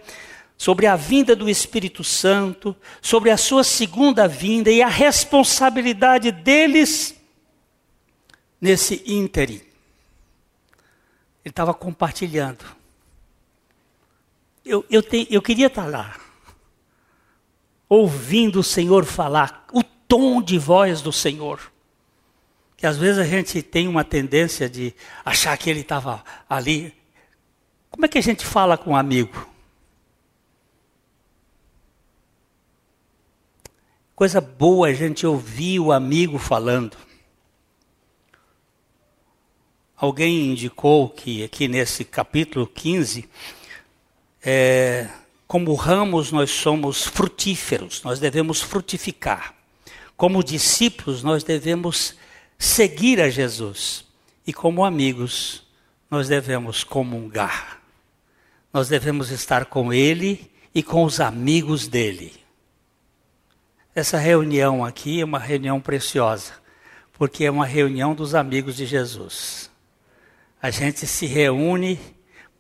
[0.59, 7.15] sobre a vinda do Espírito Santo, sobre a sua segunda vinda e a responsabilidade deles
[8.61, 9.63] nesse ínterim.
[11.45, 12.65] Ele estava compartilhando.
[14.65, 16.19] Eu, eu, te, eu queria estar lá,
[17.89, 21.71] ouvindo o Senhor falar, o tom de voz do Senhor.
[22.77, 24.93] Que às vezes a gente tem uma tendência de
[25.25, 26.93] achar que ele estava ali.
[27.89, 29.49] Como é que a gente fala com um amigo?
[34.17, 36.97] Coisa boa a gente ouvir o amigo falando.
[39.97, 43.29] Alguém indicou que aqui nesse capítulo 15,
[44.43, 45.09] é,
[45.47, 49.60] como ramos nós somos frutíferos, nós devemos frutificar.
[50.21, 52.15] Como discípulos nós devemos
[52.59, 54.05] seguir a Jesus.
[54.47, 55.67] E como amigos
[56.11, 57.81] nós devemos comungar.
[58.71, 62.35] Nós devemos estar com Ele e com os amigos dele.
[63.95, 66.53] Essa reunião aqui é uma reunião preciosa,
[67.15, 69.71] porque é uma reunião dos amigos de Jesus
[70.63, 71.99] a gente se reúne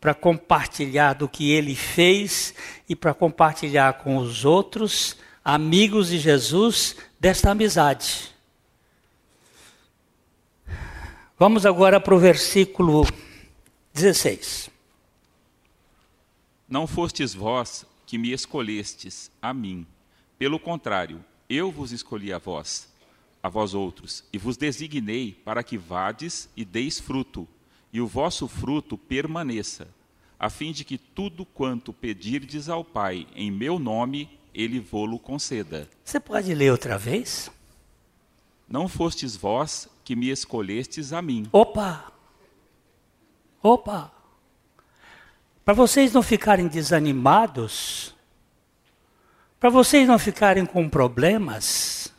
[0.00, 2.54] para compartilhar do que ele fez
[2.88, 8.34] e para compartilhar com os outros amigos de Jesus desta amizade.
[11.38, 13.06] Vamos agora para o versículo
[13.92, 14.70] 16.
[16.66, 19.86] Não fostes vós que me escolhestes a mim.
[20.38, 22.88] Pelo contrário, eu vos escolhi a vós,
[23.42, 27.46] a vós outros, e vos designei para que vades e deis fruto
[27.92, 29.88] e o vosso fruto permaneça,
[30.38, 35.88] a fim de que tudo quanto pedirdes ao Pai em meu nome, ele vô-lo conceda.
[36.05, 37.51] Você pode ler outra vez?
[38.68, 41.48] Não fostes vós que me escolhestes a mim.
[41.53, 42.12] Opa!
[43.62, 44.12] Opa!
[45.64, 48.14] Para vocês não ficarem desanimados,
[49.59, 52.12] para vocês não ficarem com problemas,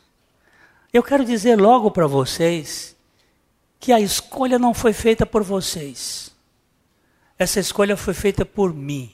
[0.92, 2.96] eu quero dizer logo para vocês
[3.80, 6.34] que a escolha não foi feita por vocês.
[7.38, 9.12] Essa escolha foi feita por mim.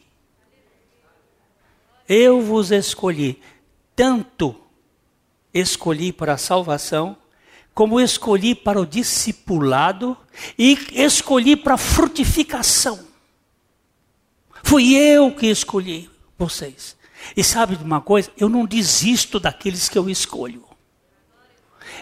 [2.08, 3.40] Eu vos escolhi,
[3.94, 4.56] tanto
[5.52, 7.16] escolhi para a salvação,
[7.74, 10.16] como escolhi para o discipulado
[10.58, 12.98] e escolhi para a frutificação.
[14.62, 16.96] Fui eu que escolhi vocês.
[17.36, 18.30] E sabe de uma coisa?
[18.36, 20.68] Eu não desisto daqueles que eu escolho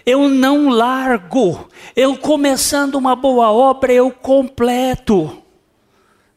[0.07, 1.69] eu não largo.
[1.95, 5.43] Eu começando uma boa obra, eu completo.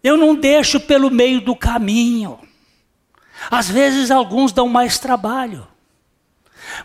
[0.03, 2.39] Eu não deixo pelo meio do caminho.
[3.49, 5.67] Às vezes alguns dão mais trabalho.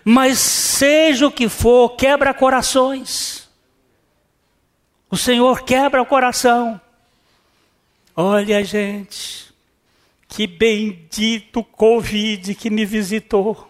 [0.04, 3.48] Mas seja o que for, quebra corações.
[5.10, 6.80] O Senhor quebra o coração.
[8.16, 9.52] Olha, gente,
[10.28, 13.68] que bendito Covid que me visitou.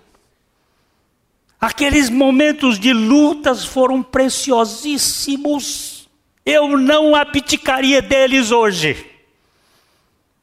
[1.61, 6.09] Aqueles momentos de lutas foram preciosíssimos.
[6.45, 9.14] Eu não abdicaria deles hoje.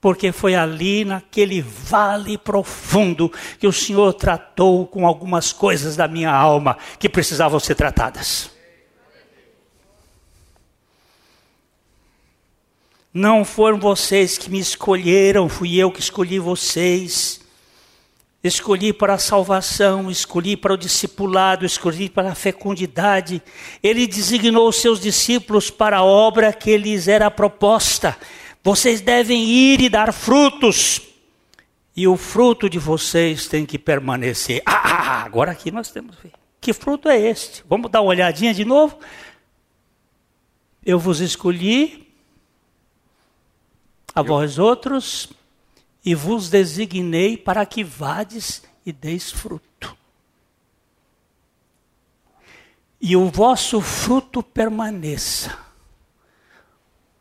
[0.01, 6.31] Porque foi ali, naquele vale profundo, que o Senhor tratou com algumas coisas da minha
[6.31, 8.49] alma que precisavam ser tratadas.
[13.13, 17.41] Não foram vocês que me escolheram, fui eu que escolhi vocês.
[18.43, 23.39] Escolhi para a salvação, escolhi para o discipulado, escolhi para a fecundidade.
[23.83, 28.17] Ele designou os seus discípulos para a obra que lhes era proposta.
[28.63, 31.01] Vocês devem ir e dar frutos.
[31.95, 34.61] E o fruto de vocês tem que permanecer.
[34.65, 36.15] Ah, ah, ah agora aqui nós temos.
[36.59, 37.63] Que fruto é este?
[37.67, 38.99] Vamos dar uma olhadinha de novo?
[40.85, 42.07] Eu vos escolhi,
[44.15, 45.29] a vós outros,
[46.03, 49.97] e vos designei para que vades e deis fruto.
[52.99, 55.57] E o vosso fruto permaneça.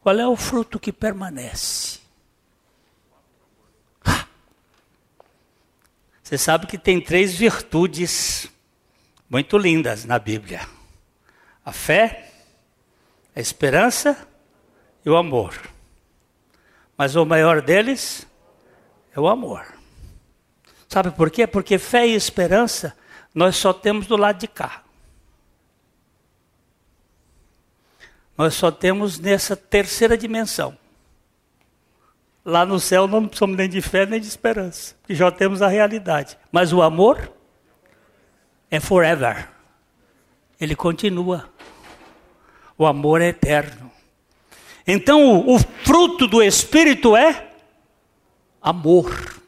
[0.01, 2.01] Qual é o fruto que permanece?
[6.23, 8.49] Você sabe que tem três virtudes
[9.29, 10.67] muito lindas na Bíblia:
[11.65, 12.31] a fé,
[13.35, 14.29] a esperança
[15.05, 15.55] e o amor.
[16.97, 18.27] Mas o maior deles
[19.15, 19.67] é o amor.
[20.89, 21.47] Sabe por quê?
[21.47, 22.97] Porque fé e esperança
[23.35, 24.83] nós só temos do lado de cá.
[28.41, 30.75] Nós só temos nessa terceira dimensão.
[32.43, 35.69] Lá no céu não precisamos nem de fé nem de esperança, porque já temos a
[35.69, 36.39] realidade.
[36.51, 37.31] Mas o amor
[38.71, 39.47] é forever.
[40.59, 41.51] ele continua.
[42.79, 43.93] O amor é eterno.
[44.87, 47.51] Então, o, o fruto do Espírito é
[48.63, 49.39] amor.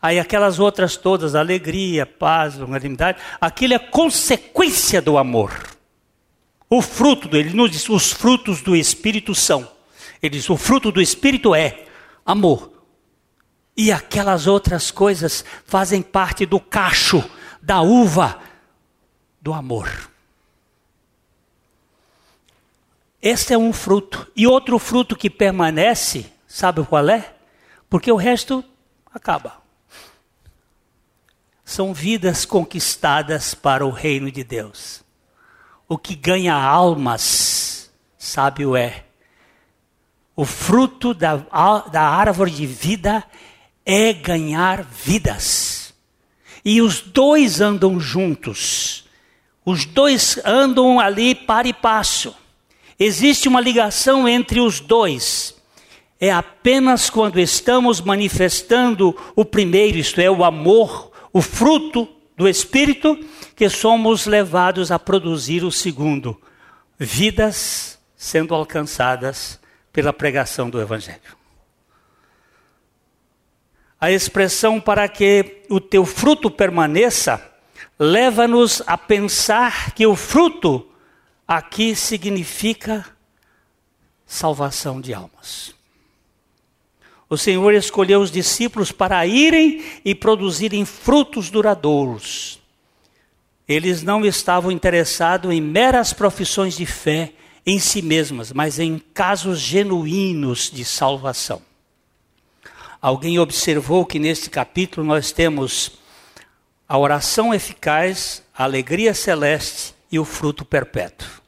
[0.00, 5.73] Aí aquelas outras todas, alegria, paz, longanimidade, aquilo é consequência do amor.
[6.68, 9.68] O fruto, ele nos diz, os frutos do Espírito são.
[10.22, 11.86] Ele diz, o fruto do Espírito é
[12.24, 12.72] amor.
[13.76, 17.22] E aquelas outras coisas fazem parte do cacho,
[17.60, 18.40] da uva
[19.40, 20.10] do amor.
[23.20, 24.30] Este é um fruto.
[24.34, 27.34] E outro fruto que permanece, sabe qual é?
[27.88, 28.64] Porque o resto
[29.12, 29.62] acaba.
[31.64, 35.03] São vidas conquistadas para o reino de Deus.
[35.94, 37.88] O que ganha almas,
[38.18, 39.04] sábio é.
[40.34, 43.22] O fruto da, da árvore de vida
[43.86, 45.94] é ganhar vidas.
[46.64, 49.04] E os dois andam juntos.
[49.64, 52.34] Os dois andam ali para e passo.
[52.98, 55.54] Existe uma ligação entre os dois.
[56.18, 63.18] É apenas quando estamos manifestando o primeiro, isto é, o amor, o fruto do Espírito,
[63.54, 66.40] que somos levados a produzir o segundo,
[66.98, 69.60] vidas sendo alcançadas
[69.92, 71.36] pela pregação do Evangelho.
[74.00, 77.52] A expressão para que o teu fruto permaneça
[77.98, 80.86] leva-nos a pensar que o fruto
[81.46, 83.06] aqui significa
[84.26, 85.74] salvação de almas.
[87.28, 92.60] O Senhor escolheu os discípulos para irem e produzirem frutos duradouros.
[93.66, 97.32] Eles não estavam interessados em meras profissões de fé
[97.66, 101.62] em si mesmas, mas em casos genuínos de salvação.
[103.00, 105.92] Alguém observou que neste capítulo nós temos
[106.86, 111.43] a oração eficaz, a alegria celeste e o fruto perpétuo.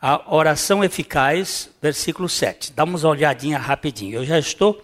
[0.00, 2.72] A oração eficaz, versículo 7.
[2.72, 4.14] Dá uma olhadinha rapidinho.
[4.14, 4.82] Eu já estou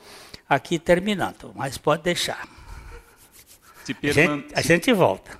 [0.48, 2.46] aqui terminando, mas pode deixar.
[4.02, 5.38] A gente, a gente volta.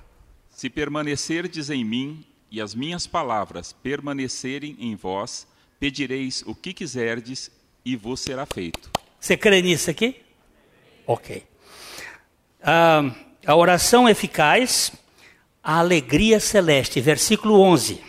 [0.49, 5.45] Se permanecerdes em mim e as minhas palavras permanecerem em vós,
[5.79, 7.51] pedireis o que quiserdes
[7.85, 8.89] e vos será feito.
[9.19, 10.21] Você crê nisso aqui?
[11.05, 11.43] Ok.
[12.63, 13.11] Ah,
[13.45, 14.91] a oração eficaz
[15.67, 17.01] a alegria celeste.
[17.01, 18.01] Versículo 11.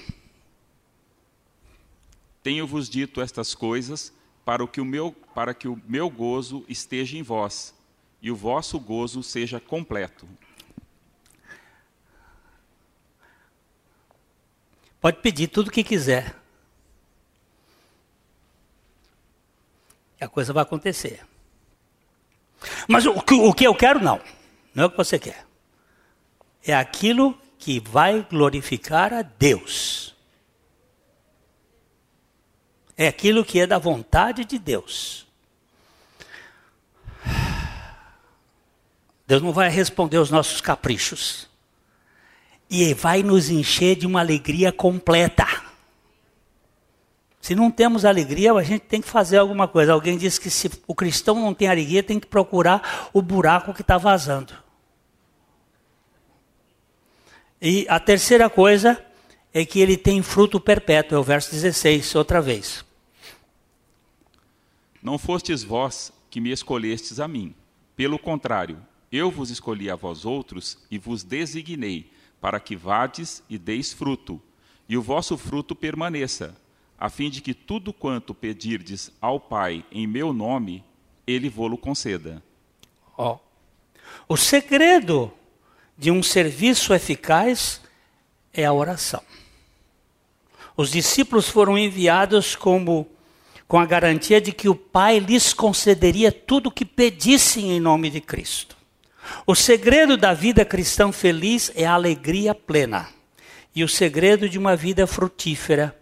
[2.48, 4.10] Tenho-vos dito estas coisas
[4.42, 7.74] para, que o meu, para que o meu gozo esteja em vós
[8.22, 10.26] e o vosso gozo seja completo.
[14.98, 16.34] Pode pedir tudo o que quiser.
[20.18, 21.26] A coisa vai acontecer.
[22.88, 24.22] Mas o, o que eu quero, não.
[24.74, 25.44] Não é o que você quer.
[26.64, 30.16] É aquilo que vai glorificar a Deus.
[32.98, 35.24] É aquilo que é da vontade de Deus.
[39.24, 41.48] Deus não vai responder aos nossos caprichos.
[42.68, 45.46] E vai nos encher de uma alegria completa.
[47.40, 49.92] Se não temos alegria, a gente tem que fazer alguma coisa.
[49.92, 53.80] Alguém disse que se o cristão não tem alegria, tem que procurar o buraco que
[53.80, 54.52] está vazando.
[57.62, 59.00] E a terceira coisa
[59.54, 62.87] é que ele tem fruto perpétuo, é o verso 16, outra vez.
[65.08, 67.54] Não fostes vós que me escolhestes a mim.
[67.96, 68.78] Pelo contrário,
[69.10, 74.38] eu vos escolhi a vós outros e vos designei, para que vades e deis fruto,
[74.86, 76.54] e o vosso fruto permaneça,
[76.98, 80.84] a fim de que tudo quanto pedirdes ao Pai em meu nome,
[81.26, 82.42] ele vô-lo conceda.
[83.16, 83.38] Oh.
[84.28, 85.32] O segredo
[85.96, 87.80] de um serviço eficaz
[88.52, 89.22] é a oração.
[90.76, 93.08] Os discípulos foram enviados como
[93.68, 98.08] com a garantia de que o Pai lhes concederia tudo o que pedissem em nome
[98.08, 98.74] de Cristo.
[99.46, 103.10] O segredo da vida cristã feliz é a alegria plena.
[103.74, 105.94] E o segredo de uma vida frutífera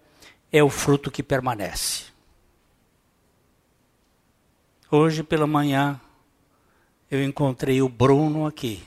[0.53, 2.05] é o fruto que permanece.
[4.89, 6.01] Hoje pela manhã
[7.11, 8.85] eu encontrei o Bruno aqui.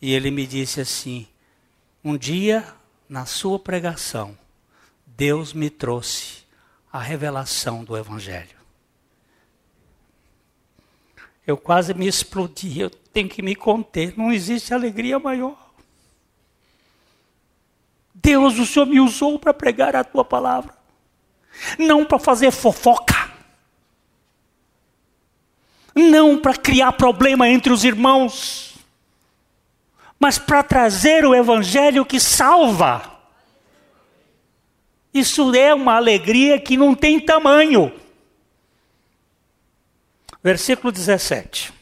[0.00, 1.26] E ele me disse assim:
[2.04, 2.64] Um dia,
[3.08, 4.38] na sua pregação,
[5.04, 6.43] Deus me trouxe
[6.94, 8.56] a revelação do Evangelho.
[11.44, 15.58] Eu quase me explodi, eu tenho que me conter, não existe alegria maior.
[18.14, 20.72] Deus, o Senhor me usou para pregar a tua palavra,
[21.76, 23.32] não para fazer fofoca,
[25.96, 28.72] não para criar problema entre os irmãos
[30.24, 33.13] mas para trazer o evangelho que salva,
[35.14, 37.92] Isso é uma alegria que não tem tamanho.
[40.42, 41.72] Versículo 17.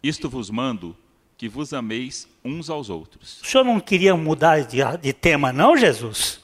[0.00, 0.96] Isto vos mando,
[1.36, 3.42] que vos ameis uns aos outros.
[3.42, 6.40] O senhor não queria mudar de, de tema, não, Jesus?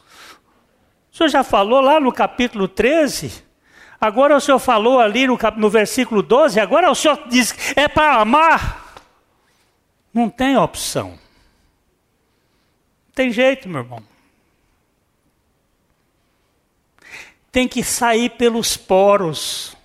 [1.12, 3.44] O senhor já falou lá no capítulo 13.
[4.00, 6.58] Agora o senhor falou ali no, no versículo 12.
[6.58, 8.96] Agora o senhor diz é para amar.
[10.12, 11.18] Não tem opção.
[13.18, 14.00] Tem jeito, meu irmão.
[17.50, 19.76] Tem que sair pelos poros.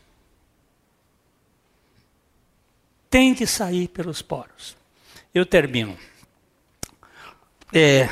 [3.10, 4.78] Tem que sair pelos poros.
[5.34, 5.98] Eu termino.
[7.74, 8.08] É,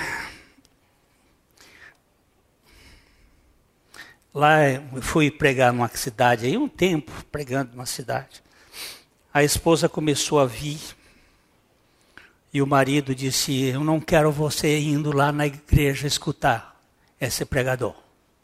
[4.34, 8.42] lá eu fui pregar numa cidade aí um tempo pregando numa cidade.
[9.32, 10.80] A esposa começou a vir
[12.54, 16.80] e o marido disse: Eu não quero você indo lá na igreja escutar
[17.20, 17.96] esse pregador.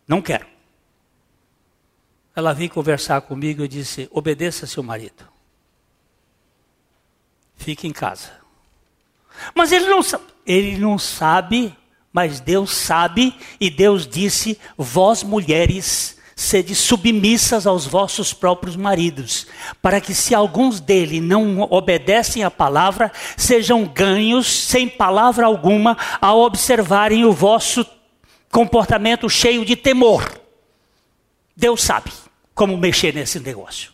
[0.08, 0.46] Não quero.
[2.36, 5.28] Ela veio conversar comigo e disse: Obedeça seu marido.
[7.56, 8.32] Fique em casa.
[9.54, 10.24] Mas ele não sabe.
[10.46, 11.76] Ele não sabe,
[12.14, 19.48] mas Deus sabe, e Deus disse: Vós mulheres, sede submissas aos vossos próprios maridos,
[19.82, 26.42] para que se alguns dele não obedecem à palavra, sejam ganhos sem palavra alguma ao
[26.42, 27.84] observarem o vosso
[28.52, 30.40] comportamento cheio de temor.
[31.56, 32.12] Deus sabe
[32.54, 33.92] como mexer nesse negócio.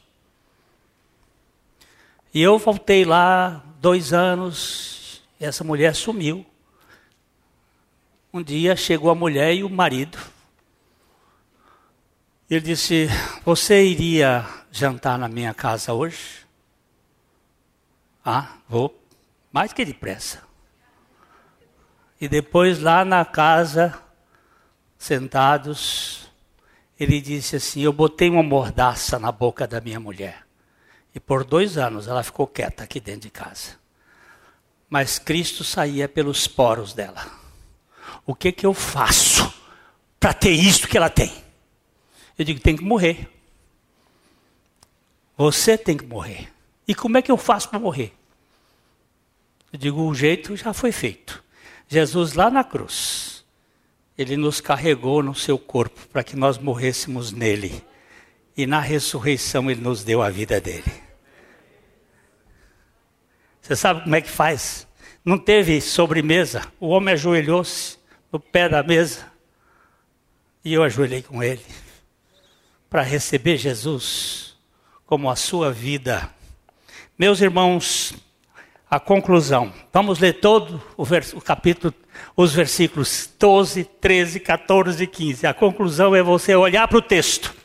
[2.34, 6.46] E eu voltei lá dois anos, essa mulher sumiu.
[8.34, 10.33] Um dia chegou a mulher e o marido.
[12.56, 13.08] Ele disse:
[13.44, 16.46] Você iria jantar na minha casa hoje?
[18.24, 18.98] Ah, vou.
[19.52, 20.42] Mais que depressa.
[22.20, 23.94] E depois, lá na casa,
[24.98, 26.32] sentados,
[27.00, 30.46] ele disse assim: Eu botei uma mordaça na boca da minha mulher.
[31.14, 33.84] E por dois anos ela ficou quieta aqui dentro de casa
[34.94, 37.26] mas Cristo saía pelos poros dela.
[38.28, 39.52] O que que eu faço
[40.20, 41.43] para ter isso que ela tem?
[42.38, 43.30] Eu digo, tem que morrer.
[45.38, 46.52] Você tem que morrer.
[46.88, 48.14] E como é que eu faço para morrer?
[49.72, 51.44] Eu digo, o jeito já foi feito.
[51.88, 53.44] Jesus lá na cruz,
[54.18, 57.84] ele nos carregou no seu corpo para que nós morrêssemos nele.
[58.56, 60.92] E na ressurreição ele nos deu a vida dele.
[63.62, 64.88] Você sabe como é que faz?
[65.24, 66.68] Não teve sobremesa.
[66.80, 67.98] O homem ajoelhou-se
[68.32, 69.32] no pé da mesa.
[70.64, 71.64] E eu ajoelhei com ele.
[72.94, 74.56] Para receber Jesus
[75.08, 76.30] como a sua vida.
[77.18, 78.14] Meus irmãos,
[78.88, 79.74] a conclusão.
[79.92, 81.92] Vamos ler todo o, vers o capítulo,
[82.38, 85.48] os versículos 12, 13, 14 e 15.
[85.48, 87.56] A conclusão é você olhar para o texto.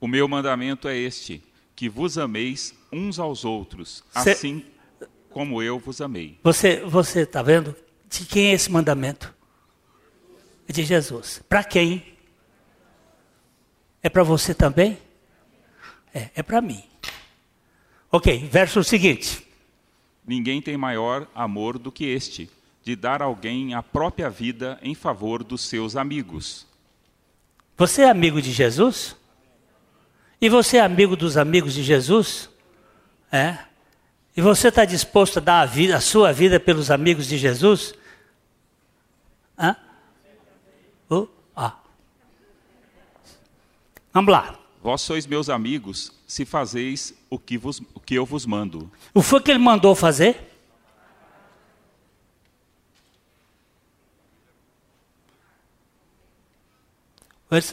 [0.00, 1.40] O meu mandamento é este
[1.76, 4.64] que vos ameis uns aos outros, Cê, assim
[5.30, 6.36] como eu vos amei.
[6.42, 7.76] Você você está vendo?
[8.08, 9.32] De quem é esse mandamento?
[10.68, 11.40] É de Jesus.
[11.48, 12.18] Para quem?
[14.02, 14.98] É para você também?
[16.14, 16.82] É, é para mim.
[18.10, 19.46] Ok, verso seguinte.
[20.26, 22.50] Ninguém tem maior amor do que este,
[22.82, 26.66] de dar a alguém a própria vida em favor dos seus amigos.
[27.76, 29.16] Você é amigo de Jesus?
[30.40, 32.50] E você é amigo dos amigos de Jesus?
[33.30, 33.58] É?
[34.36, 37.94] E você está disposto a dar a, vida, a sua vida pelos amigos de Jesus?
[39.58, 39.76] Hã?
[41.10, 41.28] Uh.
[44.12, 44.58] Vamos lá.
[44.82, 48.90] Vós sois meus amigos se fazeis o que, vos, o que eu vos mando.
[49.12, 50.50] O que foi que ele mandou fazer?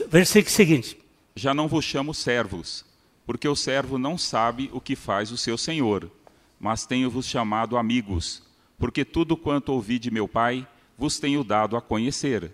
[0.10, 0.98] Versículo seguinte.
[1.36, 2.84] Já não vos chamo servos,
[3.26, 6.12] porque o servo não sabe o que faz o seu senhor,
[6.60, 8.42] mas tenho-vos chamado amigos,
[8.80, 10.68] porque tudo quanto ouvi de meu Pai
[10.98, 12.52] vos tenho dado a conhecer.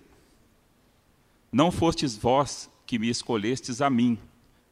[1.50, 4.20] Não fostes vós que me escolhestes a mim,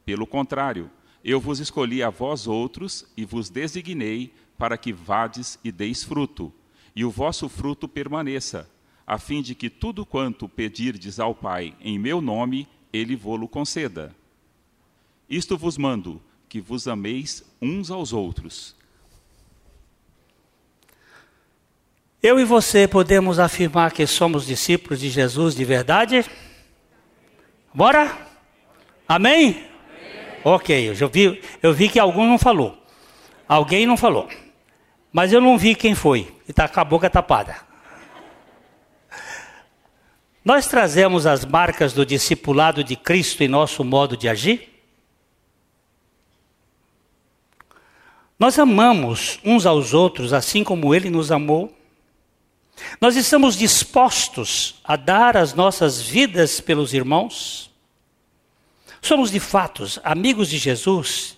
[0.04, 0.88] pelo contrário,
[1.24, 6.52] eu vos escolhi a vós outros e vos designei para que vades e deis fruto,
[6.94, 8.70] e o vosso fruto permaneça,
[9.04, 14.14] a fim de que tudo quanto pedirdes ao Pai em meu nome, ele vô-lo conceda.
[15.28, 18.76] Isto vos mando, que vos ameis uns aos outros.
[22.22, 26.24] Eu e você podemos afirmar que somos discípulos de Jesus de verdade?
[27.74, 28.16] Bora?
[29.08, 29.66] Amém?
[30.44, 32.76] Ok, eu vi, eu vi que algum não falou.
[33.48, 34.28] Alguém não falou.
[35.12, 36.32] Mas eu não vi quem foi.
[36.46, 37.56] E está com a boca tapada.
[40.44, 44.68] Nós trazemos as marcas do discipulado de Cristo em nosso modo de agir?
[48.38, 51.72] Nós amamos uns aos outros assim como Ele nos amou?
[53.00, 57.70] Nós estamos dispostos a dar as nossas vidas pelos irmãos?
[59.00, 61.36] Somos de fato amigos de Jesus?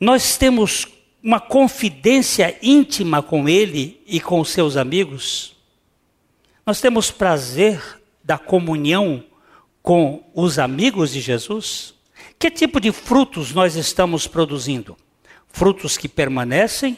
[0.00, 0.88] Nós temos
[1.22, 5.54] uma confidência íntima com Ele e com os seus amigos?
[6.64, 7.80] Nós temos prazer
[8.24, 9.24] da comunhão
[9.82, 11.94] com os amigos de Jesus?
[12.38, 14.96] Que tipo de frutos nós estamos produzindo?
[15.48, 16.96] Frutos que permanecem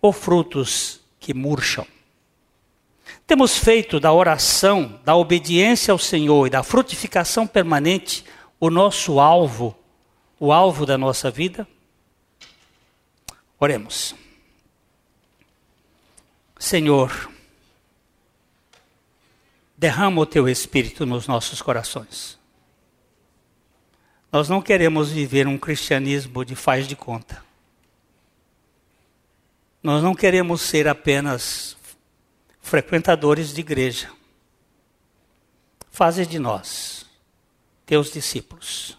[0.00, 1.86] ou frutos que murcham?
[3.28, 8.24] Temos feito da oração, da obediência ao Senhor e da frutificação permanente
[8.58, 9.76] o nosso alvo,
[10.40, 11.68] o alvo da nossa vida?
[13.60, 14.14] Oremos.
[16.58, 17.30] Senhor,
[19.76, 22.38] derrama o teu espírito nos nossos corações.
[24.32, 27.44] Nós não queremos viver um cristianismo de faz de conta.
[29.82, 31.76] Nós não queremos ser apenas
[32.68, 34.12] frequentadores de igreja.
[35.90, 37.06] Faze de nós,
[37.86, 38.96] teus discípulos,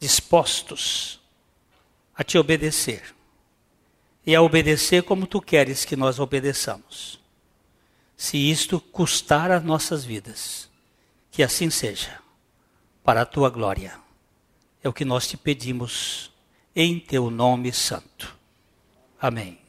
[0.00, 1.20] dispostos
[2.16, 3.14] a te obedecer
[4.26, 7.20] e a obedecer como tu queres que nós obedeçamos.
[8.16, 10.68] Se isto custar as nossas vidas,
[11.30, 12.18] que assim seja,
[13.04, 13.98] para a tua glória.
[14.82, 16.32] É o que nós te pedimos
[16.74, 18.36] em teu nome santo.
[19.20, 19.63] Amém.